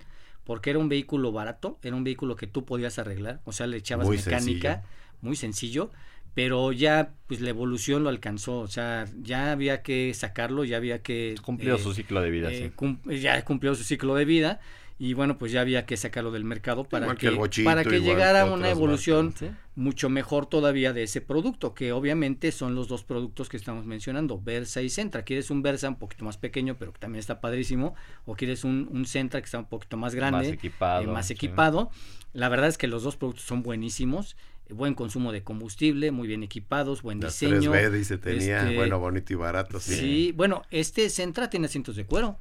[0.45, 3.77] porque era un vehículo barato, era un vehículo que tú podías arreglar, o sea, le
[3.77, 4.83] echabas mecánica,
[5.21, 5.91] muy sencillo,
[6.35, 11.03] pero ya pues la evolución lo alcanzó, o sea, ya había que sacarlo, ya había
[11.03, 11.35] que...
[11.43, 13.21] Cumplió eh, su ciclo de vida, eh, sí.
[13.21, 14.61] ya cumplió su ciclo de vida
[15.01, 17.31] y bueno, pues ya había que sacarlo del mercado para que,
[17.65, 19.35] para que llegara una evolución
[19.75, 24.39] mucho mejor todavía de ese producto, que obviamente son los dos productos que estamos mencionando,
[24.39, 25.23] Versa y Centra.
[25.23, 27.95] Quieres un Versa un poquito más pequeño, pero que también está padrísimo,
[28.27, 31.03] o quieres un, un Centra que está un poquito más grande, más equipado.
[31.03, 31.91] Eh, más equipado.
[32.35, 34.37] La verdad es que los dos productos son buenísimos
[34.73, 37.73] buen consumo de combustible, muy bien equipados, buen diseño.
[37.73, 39.81] 3B dice tenía, este, bueno, bonito y barato.
[39.81, 39.95] Sí.
[39.95, 42.39] sí, bueno, este Centra tiene asientos de cuero.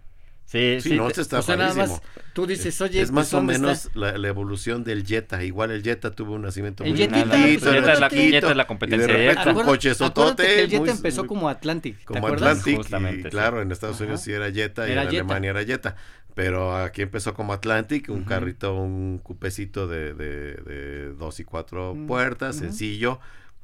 [0.50, 2.02] Sí, sí, no, te, está o sea, nada más
[2.34, 5.44] tú dices, oye, es pues, más o menos la, evolución del Jetta.
[5.44, 8.58] Igual el Jetta tuvo un nacimiento el muy Jetta, el Jetta, es la, Jetta es
[8.58, 10.64] la competencia de, de un coche sotote.
[10.64, 12.04] el Jetta empezó como Atlantic.
[12.04, 12.80] Como Atlantic.
[12.80, 15.96] Y, claro, en Estados Unidos sí era Jetta y en Alemania era Jetta.
[16.40, 21.94] Pero aquí empezó como Atlantic, un carrito, un cupecito de, de, de dos y cuatro
[21.94, 23.20] mm, puertas, sencillo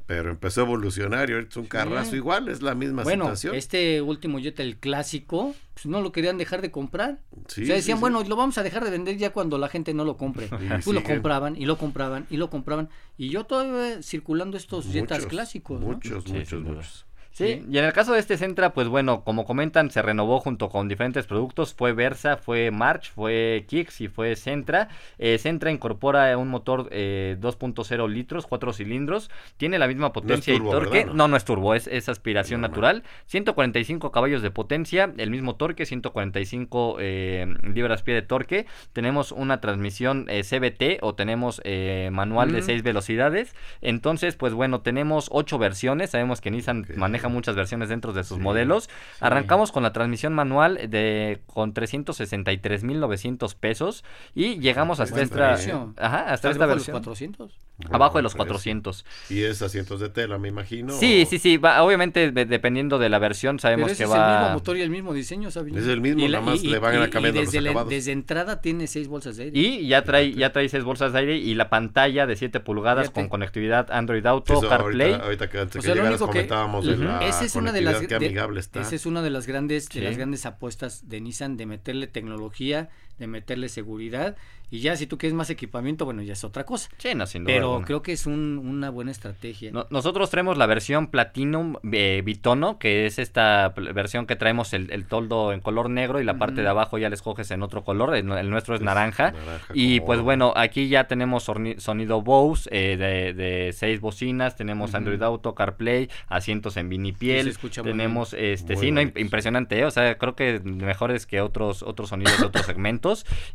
[0.05, 3.55] pero empezó a evolucionar y ahorita es un carrazo igual, es la misma bueno, situación.
[3.55, 7.21] este último Jetta, el clásico, pues no lo querían dejar de comprar.
[7.31, 10.03] o sea, decían, bueno, lo vamos a dejar de vender ya cuando la gente no
[10.03, 10.47] lo compre.
[10.83, 12.89] pues lo compraban y lo compraban y lo compraban.
[13.17, 15.79] Y yo todavía circulando estos Jettas clásicos.
[15.79, 17.05] Muchos, muchos, muchos.
[17.35, 20.69] Sí, y en el caso de este Centra, pues bueno, como comentan, se renovó junto
[20.69, 21.73] con diferentes productos.
[21.73, 24.87] Fue Versa, fue March, fue Kicks y fue Centra.
[25.17, 29.29] Eh, Centra incorpora un motor eh, 2.0 litros, 4 cilindros.
[29.57, 31.03] Tiene la misma potencia y torque.
[31.13, 33.03] No, no, es turbo, es, es aspiración natural.
[33.25, 38.65] 145 caballos de potencia, el mismo torque, 145 eh, libras-pie de torque.
[38.93, 43.53] Tenemos una transmisión eh, CBT o tenemos eh, manual de 6 velocidades.
[43.81, 46.11] Entonces, pues bueno, tenemos 8 versiones.
[46.11, 48.89] Sabemos que Nissan maneja muchas versiones dentro de sus modelos.
[49.19, 56.51] Arrancamos con la transmisión manual de con 363.900 pesos y llegamos hasta esta, ajá, hasta
[56.51, 56.93] esta versión.
[56.95, 57.64] 400?
[57.91, 59.05] Abajo de los 400.
[59.29, 60.93] Y es asientos de tela, me imagino.
[60.93, 61.57] Sí, sí, sí.
[61.57, 64.15] obviamente, dependiendo de la versión, sabemos que va.
[64.15, 65.75] Es el mismo motor y el mismo diseño, ¿sabes?
[65.75, 69.07] Es el mismo, nada más le van a cambiar desde, los desde entrada tiene seis
[69.07, 69.59] bolsas de aire.
[69.59, 73.09] Y ya trae, ya trae seis bolsas de aire y la pantalla de 7 pulgadas
[73.09, 75.13] con conectividad Android Auto, CarPlay.
[75.13, 79.05] Ahorita, que antes que llegaras comentábamos de la esa es una de las Esa es
[79.05, 83.69] una de las grandes, de las grandes apuestas de Nissan de meterle tecnología, de meterle
[83.69, 84.35] seguridad
[84.71, 86.89] y ya si tú quieres más equipamiento, bueno, ya es otra cosa.
[86.97, 89.71] Sí, no, sin duda Pero creo que es una buena estrategia.
[89.89, 95.53] nosotros traemos la versión Platinum eh, Bitono, que es esta versión que traemos el, toldo
[95.53, 98.15] en color negro y la parte de abajo ya les coges en otro color.
[98.15, 99.33] El, nuestro es, naranja.
[99.73, 105.53] y pues bueno, aquí ya tenemos sonido Bose eh, de, seis bocinas, tenemos Android Auto,
[105.53, 107.53] CarPlay, asientos en vinipiel.
[107.53, 109.85] Sí, tenemos, este, sí, no, impresionante, ¿eh?
[109.85, 113.04] o sea, creo que mejores que otros, otros sonidos de otros segmentos.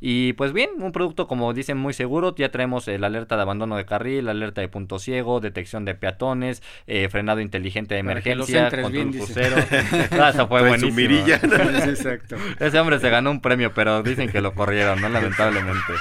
[0.01, 2.35] Y pues bien, un producto, como dicen, muy seguro.
[2.37, 6.63] Ya traemos el alerta de abandono de carril, alerta de punto ciego, detección de peatones,
[6.87, 9.57] eh, frenado inteligente de emergencia, control crucero.
[10.13, 10.97] ah, eso fue buenísimo.
[10.97, 11.37] Mirilla,
[11.89, 12.37] Exacto.
[12.59, 15.09] Ese hombre se ganó un premio, pero dicen que lo corrieron, ¿no?
[15.09, 15.93] Lamentablemente.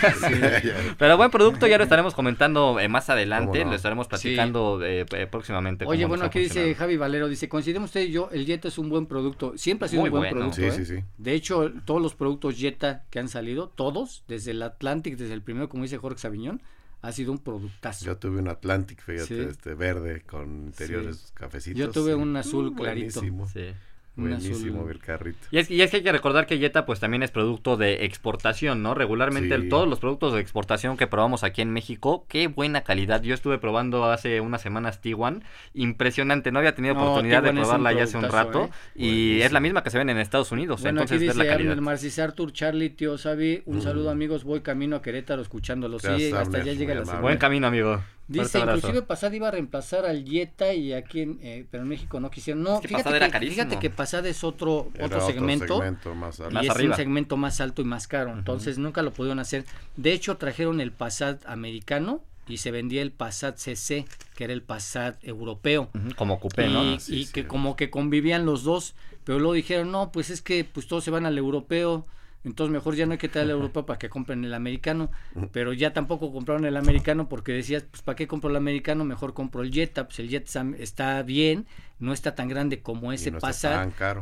[0.98, 5.84] pero buen producto, ya lo estaremos comentando eh, más adelante, lo estaremos platicando eh, próximamente.
[5.86, 8.88] Oye, bueno, aquí dice Javi Valero, dice, consideramos usted y yo, el Jetta es un
[8.88, 9.52] buen producto.
[9.56, 10.56] Siempre ha sido un buen producto.
[10.56, 11.04] Sí, sí, sí.
[11.18, 15.42] De hecho, todos los productos Jetta que han salido, todos, desde el Atlantic, desde el
[15.42, 16.62] primero, como dice Jorge Sabiñón,
[17.02, 18.06] ha sido un productazo.
[18.06, 21.78] Yo tuve un Atlantic, fíjate, este verde con interiores cafecitos.
[21.78, 23.20] Yo tuve un azul mm, clarito.
[23.20, 23.74] Sí.
[24.16, 25.38] Buenísimo el carrito.
[25.50, 28.04] Y es, y es, que hay que recordar que Jetta pues también es producto de
[28.04, 28.94] exportación, ¿no?
[28.94, 33.22] Regularmente todos los productos de exportación que probamos aquí en México, qué buena calidad.
[33.22, 35.42] Yo estuve probando hace unas semanas T1,
[35.74, 39.02] impresionante, no había tenido oportunidad de probarla ya hace un rato ¿eh?
[39.04, 41.46] y es la misma que se ven en Estados Unidos, bueno, entonces aquí dice la
[41.46, 41.76] calidad.
[41.76, 45.98] Marcis Arthur, Charlie, tío Sabi, un saludo amigos, voy camino a Querétaro escuchándolo.
[45.98, 48.00] Sí, hasta allá llega la Buen camino, amigo.
[48.26, 52.20] Dice, inclusive Pasad iba a reemplazar al Jetta y aquí en, eh, pero en México
[52.20, 52.62] no quisieron.
[52.62, 55.82] No, fíjate, que, fíjate que Pasad es otro, otro segmento,
[56.14, 58.32] más y es un segmento más alto y más caro.
[58.32, 59.66] Entonces nunca lo pudieron hacer.
[59.96, 64.62] De hecho, trajeron el Passat americano y se vendía el Passat CC, que era el
[64.62, 65.90] Passat europeo.
[66.16, 66.82] Como coupé, ¿no?
[66.82, 70.64] Y, y que como que convivían los dos, pero luego dijeron, no, pues es que
[70.64, 72.06] pues todos se van al europeo
[72.44, 75.10] entonces mejor ya no hay que traer a Europa para que compren el americano,
[75.52, 79.04] pero ya tampoco compraron el americano porque decías, pues ¿para qué compro el americano?
[79.04, 81.66] Mejor compro el Jetta, pues el Jetta está bien,
[81.98, 83.38] no está tan grande como ese no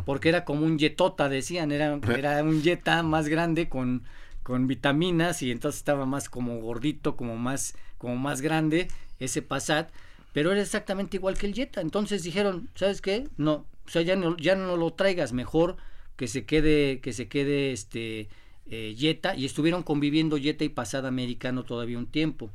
[0.04, 4.04] porque era como un Jetota, decían, era, era un Jetta más grande con,
[4.44, 8.86] con vitaminas y entonces estaba más como gordito, como más, como más grande
[9.18, 9.90] ese Passat,
[10.32, 13.28] pero era exactamente igual que el Jetta, entonces dijeron, ¿sabes qué?
[13.36, 15.76] No, o sea, ya no, ya no lo traigas, mejor
[16.22, 18.28] que se quede, que se quede este
[18.70, 22.48] eh, Jetta, y estuvieron conviviendo Jetta y Pasada Americano todavía un tiempo.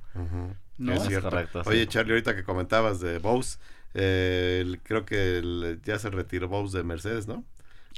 [0.77, 0.93] ¿no?
[0.93, 1.37] Es cierto.
[1.65, 3.59] Oye, Charlie, ahorita que comentabas de Bose,
[3.93, 7.43] eh, creo que ya se retiró Bose de Mercedes, ¿no?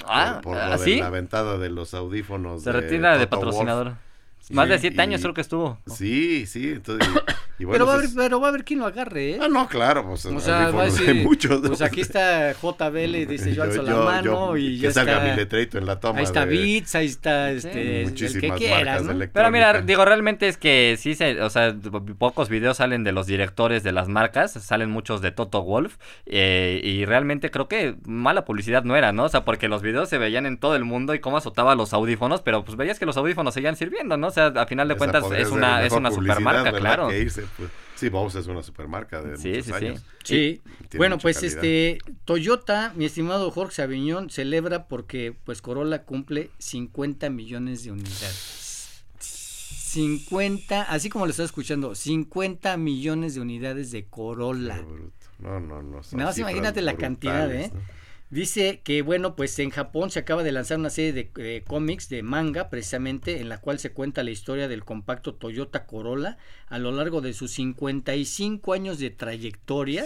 [0.06, 2.64] Ah, por, lo ¿ah, de la ventada de los audífonos.
[2.64, 3.94] Se retira de patrocinador.
[4.50, 5.78] Más de siete años creo que estuvo.
[5.86, 6.70] Sí, sí.
[6.70, 7.08] Entonces,
[7.66, 9.40] pero, va a haber, pero va a haber quien lo agarre, ¿eh?
[9.42, 10.06] Ah, no, claro.
[10.06, 13.82] Pues, o sea, va a decir, muchos, pues aquí está JBL y dice yo alzo
[13.84, 16.20] la mano y ya salga mi letrito en la toma.
[16.20, 19.28] Ahí está Beats, ahí está este, el que quiera, ¿no?
[19.32, 21.76] Pero mira, digo, realmente es que sí, se, o sea,
[22.18, 26.80] pocos videos salen de los directores de las marcas, salen muchos de Toto Wolf eh,
[26.84, 29.26] y realmente creo que mala publicidad no era, ¿no?
[29.26, 31.94] O sea, porque los videos se veían en todo el mundo y cómo azotaba los
[31.94, 34.28] audífonos, pero pues veías que los audífonos seguían sirviendo, ¿no?
[34.28, 37.10] O sea, a final de cuentas es una, es una supermarca, claro.
[37.58, 37.70] Pues.
[37.96, 40.02] Sí, Bose es una supermarca de sí, sí, años.
[40.24, 40.98] Sí, sí.
[40.98, 47.84] Bueno, pues este Toyota, mi estimado Jorge Aviñón, celebra porque pues Corolla cumple 50 millones
[47.84, 49.04] de unidades.
[49.20, 54.82] 50, así como lo está escuchando, 50 millones de unidades de Corolla.
[55.40, 56.02] No, no, no.
[56.12, 57.72] Nada más imagínate la cantidad, ¿eh?
[58.30, 62.22] Dice que, bueno, pues en Japón se acaba de lanzar una serie de, cómics de
[62.22, 66.92] manga, precisamente, en la cual se cuenta la historia del compacto Toyota Corolla a lo
[66.92, 70.06] largo de sus 55 años de trayectoria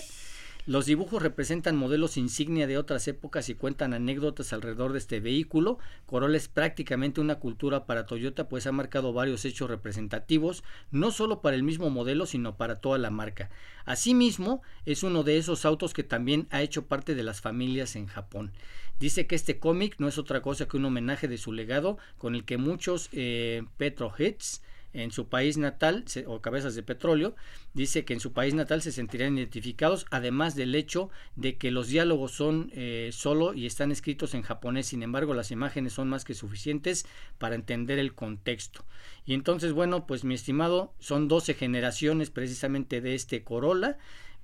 [0.66, 5.78] los dibujos representan modelos insignia de otras épocas y cuentan anécdotas alrededor de este vehículo.
[6.05, 11.41] Corolla es prácticamente una cultura para Toyota, pues ha marcado varios hechos representativos, no solo
[11.41, 13.49] para el mismo modelo, sino para toda la marca.
[13.86, 18.07] Asimismo, es uno de esos autos que también ha hecho parte de las familias en
[18.07, 18.53] Japón.
[18.99, 22.36] Dice que este cómic no es otra cosa que un homenaje de su legado, con
[22.36, 24.61] el que muchos eh, Petroheads
[24.94, 27.36] en su país natal, o cabezas de petróleo,
[27.74, 31.88] dice que en su país natal se sentirían identificados, además del hecho de que los
[31.88, 36.26] diálogos son eh, solo y están escritos en japonés, sin embargo las imágenes son más
[36.26, 37.06] que suficientes
[37.38, 38.86] para entender el contexto.
[39.26, 43.98] Y entonces, bueno, pues mi estimado, son 12 generaciones precisamente de este Corolla,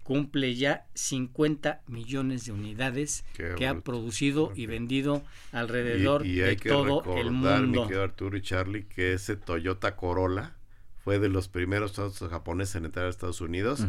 [0.04, 3.26] cumple ya 50 millones de unidades
[3.58, 7.88] que ha producido y vendido alrededor de todo el mundo.
[7.88, 10.59] Mi Arturo y Charlie, que ese Toyota Corolla
[11.10, 12.00] fue de los primeros
[12.30, 13.84] japoneses en entrar a Estados Unidos.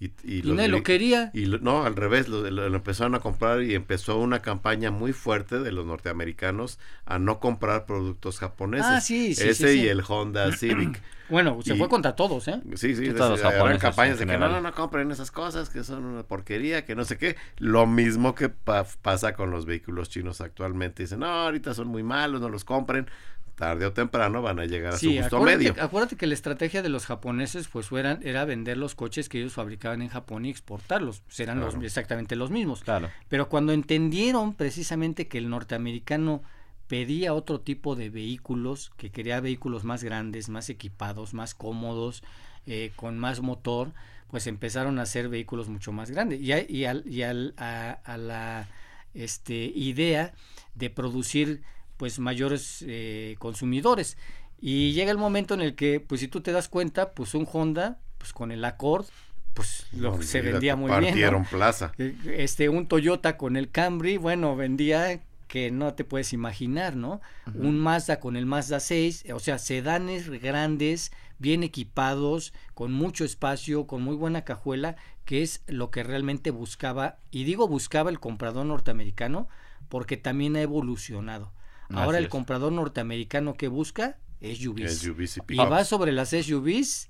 [0.00, 1.30] Y, y, lo quería.
[1.32, 5.70] Y no, al revés, lo, empezaron a comprar y empezó una campaña muy fuerte de
[5.70, 8.86] los norteamericanos a no comprar productos japoneses.
[8.90, 9.50] Ah, sí, sí.
[9.50, 11.00] Ese y el Honda Civic.
[11.28, 12.60] Bueno, se fue contra todos, ¿eh?
[12.74, 16.04] Sí, sí, todos los campañas de que no, no, no compren esas cosas, que son
[16.04, 17.36] una porquería, que no sé qué.
[17.58, 21.04] Lo mismo que pasa con los vehículos chinos actualmente.
[21.04, 23.06] Dicen, no, ahorita son muy malos, no los compren
[23.54, 25.74] tarde o temprano van a llegar a su justo medio.
[25.80, 29.52] Acuérdate que la estrategia de los japoneses pues eran, era vender los coches que ellos
[29.52, 32.82] fabricaban en Japón y exportarlos, serán los, exactamente los mismos.
[32.82, 33.10] Claro.
[33.28, 36.42] Pero cuando entendieron precisamente que el norteamericano
[36.88, 42.22] pedía otro tipo de vehículos, que quería vehículos más grandes, más equipados, más cómodos,
[42.66, 43.92] eh, con más motor,
[44.30, 46.40] pues empezaron a hacer vehículos mucho más grandes.
[46.40, 48.68] Y, y, al, y al, a, la
[49.14, 50.34] este, idea
[50.74, 51.62] de producir
[52.04, 54.18] pues mayores eh, consumidores.
[54.60, 57.48] Y llega el momento en el que, pues si tú te das cuenta, pues un
[57.50, 59.06] Honda, pues con el Accord,
[59.54, 61.04] pues lo se vendía muy bien.
[61.04, 61.92] Partieron plaza.
[61.96, 67.22] Eh, este, un Toyota con el Camry, bueno, vendía que no te puedes imaginar, ¿no?
[67.54, 73.86] Un Mazda con el Mazda 6, o sea, sedanes grandes, bien equipados, con mucho espacio,
[73.86, 78.66] con muy buena cajuela, que es lo que realmente buscaba, y digo buscaba el comprador
[78.66, 79.48] norteamericano,
[79.88, 81.53] porque también ha evolucionado.
[81.90, 85.40] Ahora el comprador norteamericano que busca es SUVs.
[85.48, 87.08] y, va sobre las SUVs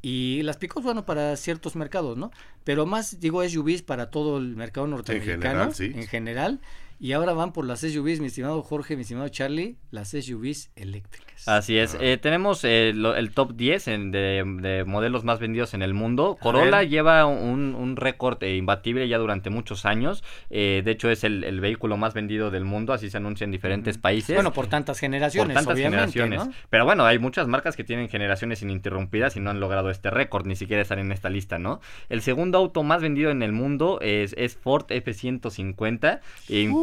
[0.00, 2.32] y las picos, bueno, para ciertos mercados, ¿no?
[2.64, 5.64] Pero más, digo, SUVs para todo el mercado norteamericano.
[5.64, 6.60] En general, En general
[7.02, 11.48] y ahora van por las SUVs, mi estimado Jorge, mi estimado Charlie, las SUVs eléctricas.
[11.48, 11.96] Así es.
[11.98, 16.38] Eh, tenemos eh, el top 10 de, modelos más vendidos en el mundo.
[16.40, 20.22] Corolla lleva un, récord eh, imbatible ya durante muchos años.
[20.48, 24.36] de hecho, es el, vehículo más vendido del mundo, así se anuncia en diferentes países.
[24.36, 25.56] Bueno, por tantas generaciones.
[25.56, 26.42] Por tantas generaciones.
[26.70, 30.46] Pero bueno, hay muchas marcas que tienen generaciones ininterrumpidas y no han logrado este récord,
[30.46, 31.80] ni siquiera estar en esta lista, ¿no?
[32.10, 36.20] El segundo auto más vendido en el mundo es, Ford F-150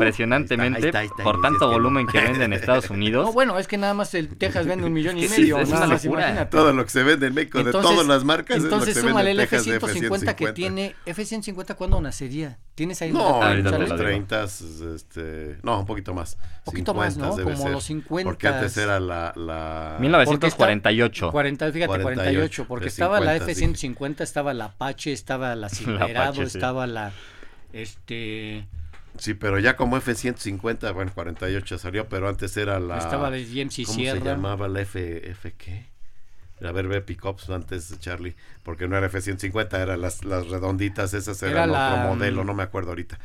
[0.10, 0.92] impresionantemente
[1.24, 3.28] por tanto volumen que vende en Estados Unidos.
[3.28, 6.04] No, bueno, es que nada más el Texas vende un millón y medio, nada más
[6.06, 6.58] imagínate.
[6.58, 9.32] Todo lo que se vende en México de todas las marcas entonces, es lo que
[9.32, 12.58] el F-150 que tiene, F-150 ¿cuándo nacería?
[12.76, 13.12] ¿Tienes ahí?
[13.12, 14.44] No, en los 30,
[14.96, 16.38] este, no, un poquito más.
[16.60, 17.32] Un poquito más, ¿no?
[17.32, 18.30] Como los 50.
[18.30, 19.34] Porque antes era la...
[19.36, 19.98] la...
[20.00, 21.32] 1948.
[21.32, 27.12] 40, fíjate, 48, porque estaba la F-150, estaba la Apache, estaba la Silverado, estaba la...
[27.74, 28.66] Este...
[29.20, 32.98] Sí, pero ya como F-150, bueno, 48 salió, pero antes era la...
[32.98, 35.86] Estaba de GMC ¿Cómo se llamaba la F, F qué?
[36.62, 41.42] A ver, ve pickups antes, Charlie, porque no era F-150, eran las, las redonditas, esas
[41.44, 43.20] eran era otro modelo, no me acuerdo ahorita.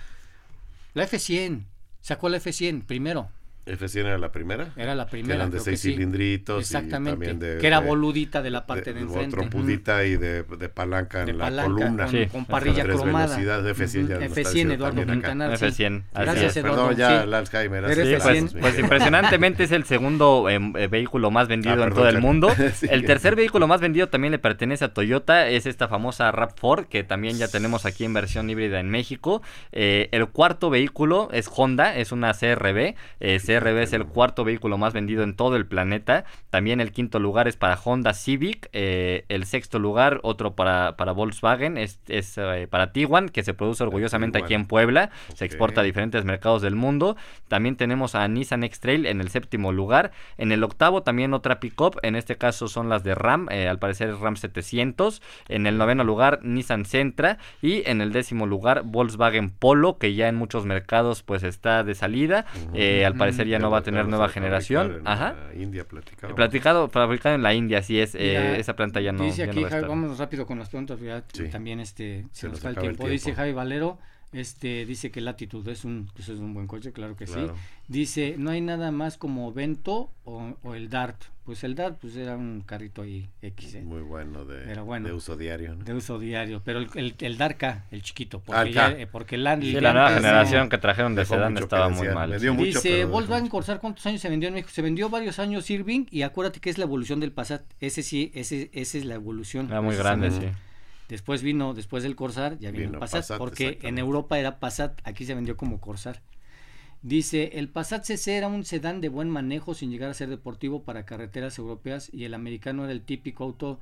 [0.94, 1.64] La F-100,
[2.00, 3.30] sacó la F-100 primero.
[3.66, 4.68] F100 era la primera.
[4.76, 5.34] Era la primera.
[5.34, 6.60] Que eran de seis cilindritos.
[6.60, 7.24] Exactamente.
[7.24, 9.36] Y también que era boludita de la parte de, de enfrente.
[9.36, 12.06] Trompudita y de, de, palanca en la columna.
[12.06, 13.38] Con, con parrilla cromada.
[13.38, 15.52] F100, ya F100, Eduardo Quintanar.
[15.52, 16.02] F100.
[16.12, 16.88] Gracias, Eduardo.
[16.88, 17.84] Perdón, ya el Alzheimer.
[17.84, 22.50] Pues, pues, impresionantemente es el segundo eh, vehículo más vendido ah, en todo el mundo.
[22.74, 22.86] sí.
[22.90, 25.48] El tercer vehículo más vendido también le pertenece a Toyota.
[25.48, 29.42] Es esta famosa RAV4 que también ya tenemos aquí en versión híbrida en México.
[29.72, 31.96] Eh, el cuarto vehículo es Honda.
[31.96, 32.94] Es una CRB.
[33.20, 36.24] Eh, CRB es el cuarto vehículo más vendido en todo el planeta.
[36.50, 38.68] También el quinto lugar es para Honda Civic.
[38.72, 43.54] Eh, el sexto lugar, otro para, para Volkswagen, es, es eh, para Tiguan, que se
[43.54, 45.10] produce orgullosamente aquí en Puebla.
[45.34, 47.16] Se exporta a diferentes mercados del mundo.
[47.48, 50.12] También tenemos a Nissan X-Trail en el séptimo lugar.
[50.38, 51.98] En el octavo también otra pickup.
[52.02, 53.48] En este caso son las de Ram.
[53.50, 55.22] Eh, al parecer es Ram 700.
[55.48, 57.38] En el noveno lugar Nissan Sentra.
[57.62, 61.94] Y en el décimo lugar Volkswagen Polo, que ya en muchos mercados pues está de
[61.94, 62.46] salida.
[63.04, 65.02] al parecer ya no va a tener nueva generación.
[65.04, 65.36] Ajá.
[65.56, 66.34] India platicado.
[66.34, 68.14] Platicado, fabricado en la India, así es.
[68.14, 69.24] Eh, esa planta ya no.
[69.24, 70.98] Dice aquí, no Javi, vamos rápido con las preguntas,
[71.50, 73.08] también este, se, nos, va el tiempo.
[73.08, 73.98] Dice Javi Valero,
[74.34, 77.38] este, dice que Latitud es un, pues es un buen coche, claro que sí.
[77.86, 81.22] Dice, no hay nada más como Vento o, o, el Dart.
[81.44, 83.74] Pues el Dart pues era un carrito ahí X.
[83.76, 83.82] ¿eh?
[83.82, 85.76] Muy bueno de, bueno, de uso diario.
[85.76, 85.84] ¿no?
[85.84, 89.46] De uso diario, pero el, el, el Darka, el chiquito, porque, ya, eh, porque el,
[89.60, 92.36] sí, la nueva generación que trajeron de sedán estaba muy mal.
[92.56, 94.72] Dice, Volkswagen Corsair, ¿cuántos años se vendió en México?
[94.72, 97.62] Se vendió varios años Irving y acuérdate que es la evolución del Passat.
[97.78, 99.66] Ese sí, ese, ese es la evolución.
[99.68, 100.48] Era muy grande, sí.
[101.14, 105.24] Después vino, después del Corsair, ya vino, el Passat, porque en Europa era Passat, aquí
[105.24, 106.22] se vendió como Corsair.
[107.02, 110.82] Dice, el Passat CC era un sedán de buen manejo sin llegar a ser deportivo
[110.82, 113.78] para carreteras europeas y el americano era el típico auto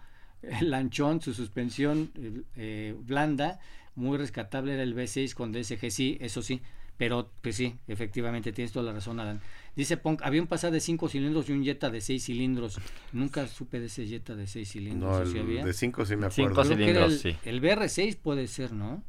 [0.61, 2.12] lanchón, su suspensión
[2.55, 3.61] eh, blanda,
[3.95, 6.61] muy rescatable era el V6 con DSG, sí, eso sí,
[7.03, 9.41] pero pues sí, efectivamente tienes toda la razón, Alan.
[9.75, 12.79] Dice Punk, había un Passat de 5 cilindros y un Jetta de 6 cilindros.
[13.11, 15.35] Nunca supe de ese Jetta de 6 cilindros.
[15.35, 16.63] No, el de 5 sí me acuerdo.
[16.63, 17.37] 5 cilindros, el, sí.
[17.45, 19.03] El BR6 puede ser, ¿no?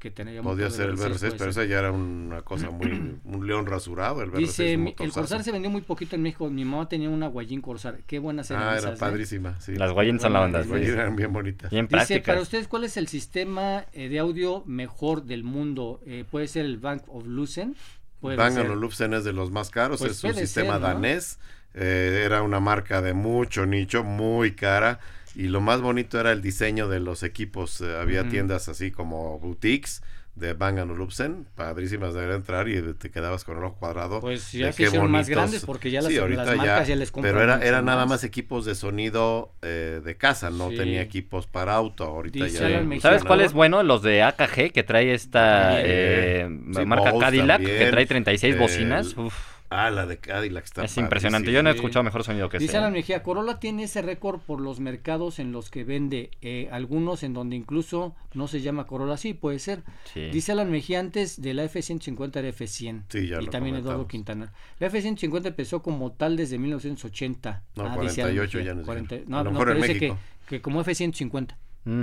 [0.00, 3.20] Que tenía Podía ser el BR6, pero ese ya era una cosa muy.
[3.24, 4.22] un león rasurado.
[4.22, 6.50] El BR6, Dice: El Corsar se vendió muy poquito en México.
[6.50, 8.00] Mi mamá tenía una Guayín Corsar.
[8.06, 8.98] Qué buenas eran Ah, esas, era ¿eh?
[8.98, 9.60] padrísima.
[9.60, 9.76] Sí.
[9.76, 10.58] Las Guayín son la onda.
[10.58, 11.70] Las Guayín eran bien bonitas.
[11.70, 12.26] Bien Dice: prácticas.
[12.26, 16.00] Para ustedes, ¿cuál es el sistema eh, de audio mejor del mundo?
[16.06, 17.76] Eh, ¿Puede ser el Bank of Lucen?
[18.22, 20.86] Bang Olufsen es de los más caros, Pues es un sistema ser, ¿no?
[20.88, 21.38] danés,
[21.72, 25.00] eh, era una marca de mucho nicho, muy cara,
[25.34, 29.38] y lo más bonito era el diseño de los equipos, eh, había tiendas así como
[29.38, 30.02] boutiques
[30.36, 34.20] de Bang Olufsen, padrísimas de entrar y te quedabas con el ojo cuadrado.
[34.20, 37.10] Pues ya se hicieron más grandes porque ya las, Sí, las ahorita marcas ya, les
[37.10, 40.76] compran Pero era, era nada más equipos de sonido eh, de casa, no Sí.
[40.76, 42.04] tenía equipos para auto.
[42.04, 42.82] Ahorita ya.
[43.00, 43.82] ¿Sabes cuál es bueno?
[43.82, 47.78] Los de AKG que trae esta eh, Sí, marca Bose Cadillac también.
[47.78, 49.16] que trae 36 El- bocinas.
[49.18, 49.34] Uf,
[49.72, 51.52] Ah, la de Cadillac está es impresionante.
[51.52, 52.78] Yo no he escuchado mejor sonido que Dice ese.
[52.78, 57.22] Alan Mejía, Corolla tiene ese récord por los mercados en los que vende, eh, algunos
[57.22, 59.82] en donde incluso no se llama Corolla, sí, puede ser.
[60.12, 60.28] Sí.
[60.30, 63.04] Dice Alan Mejía, antes de la F-150 era F-100.
[63.10, 64.10] Sí, ya y lo también Eduardo comentamos.
[64.10, 64.52] Quintana.
[64.80, 67.62] La F-150 empezó como tal desde 1980.
[67.76, 69.30] No, Ah, dice Alan 48 Mejía, ya nos 40 dijeron.
[69.30, 70.20] no, A lo no, mejor en pero dice que, México.
[70.48, 71.54] que como F-150.
[71.84, 72.02] Mm.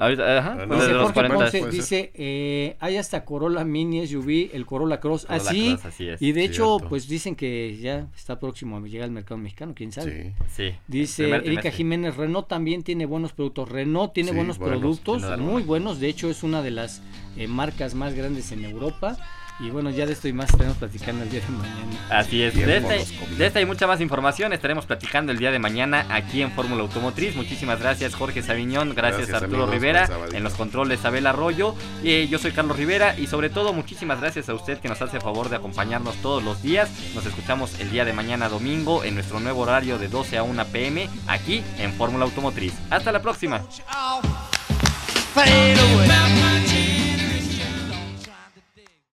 [0.00, 1.36] Ahorita, ajá, pues Dice los Jorge 40.
[1.36, 5.26] Ponce, dice, eh, hay hasta Corolla Mini SUV, el Corolla Cross.
[5.26, 6.22] Corolla así, Cross, así es.
[6.22, 6.88] y de hecho, Cierto.
[6.88, 10.34] pues dicen que ya está próximo a llegar al mercado mexicano, quién sabe.
[10.48, 10.70] Sí.
[10.70, 10.74] Sí.
[10.88, 11.70] Dice Erika.
[11.70, 13.68] Jiménez, Renault también tiene buenos productos.
[13.68, 16.00] Renault tiene Sí, buenos, buenos, productos, muy buenos.
[16.00, 17.02] De hecho, es una de las
[17.36, 19.18] eh, marcas más grandes en Europa.
[19.60, 22.06] Y bueno, ya de esto y más estaremos platicando el día de mañana.
[22.08, 22.94] Así es, de esta,
[23.36, 26.82] de esta y mucha más información estaremos platicando el día de mañana aquí en Fórmula
[26.82, 27.36] Automotriz.
[27.36, 31.74] Muchísimas gracias Jorge Sabiñón, gracias, Gracias, Arturo amigos, Rivera, en los controles Abel Arroyo.
[32.02, 35.20] Eh, yo soy Carlos Rivera y sobre todo muchísimas gracias a usted que nos hace
[35.20, 36.90] favor de acompañarnos todos los días.
[37.14, 40.64] Nos escuchamos el día de mañana domingo en nuestro nuevo horario de 12 a 1
[40.66, 42.72] pm aquí en Fórmula Automotriz.
[42.88, 43.62] Hasta la próxima.
[45.34, 46.39] fade away.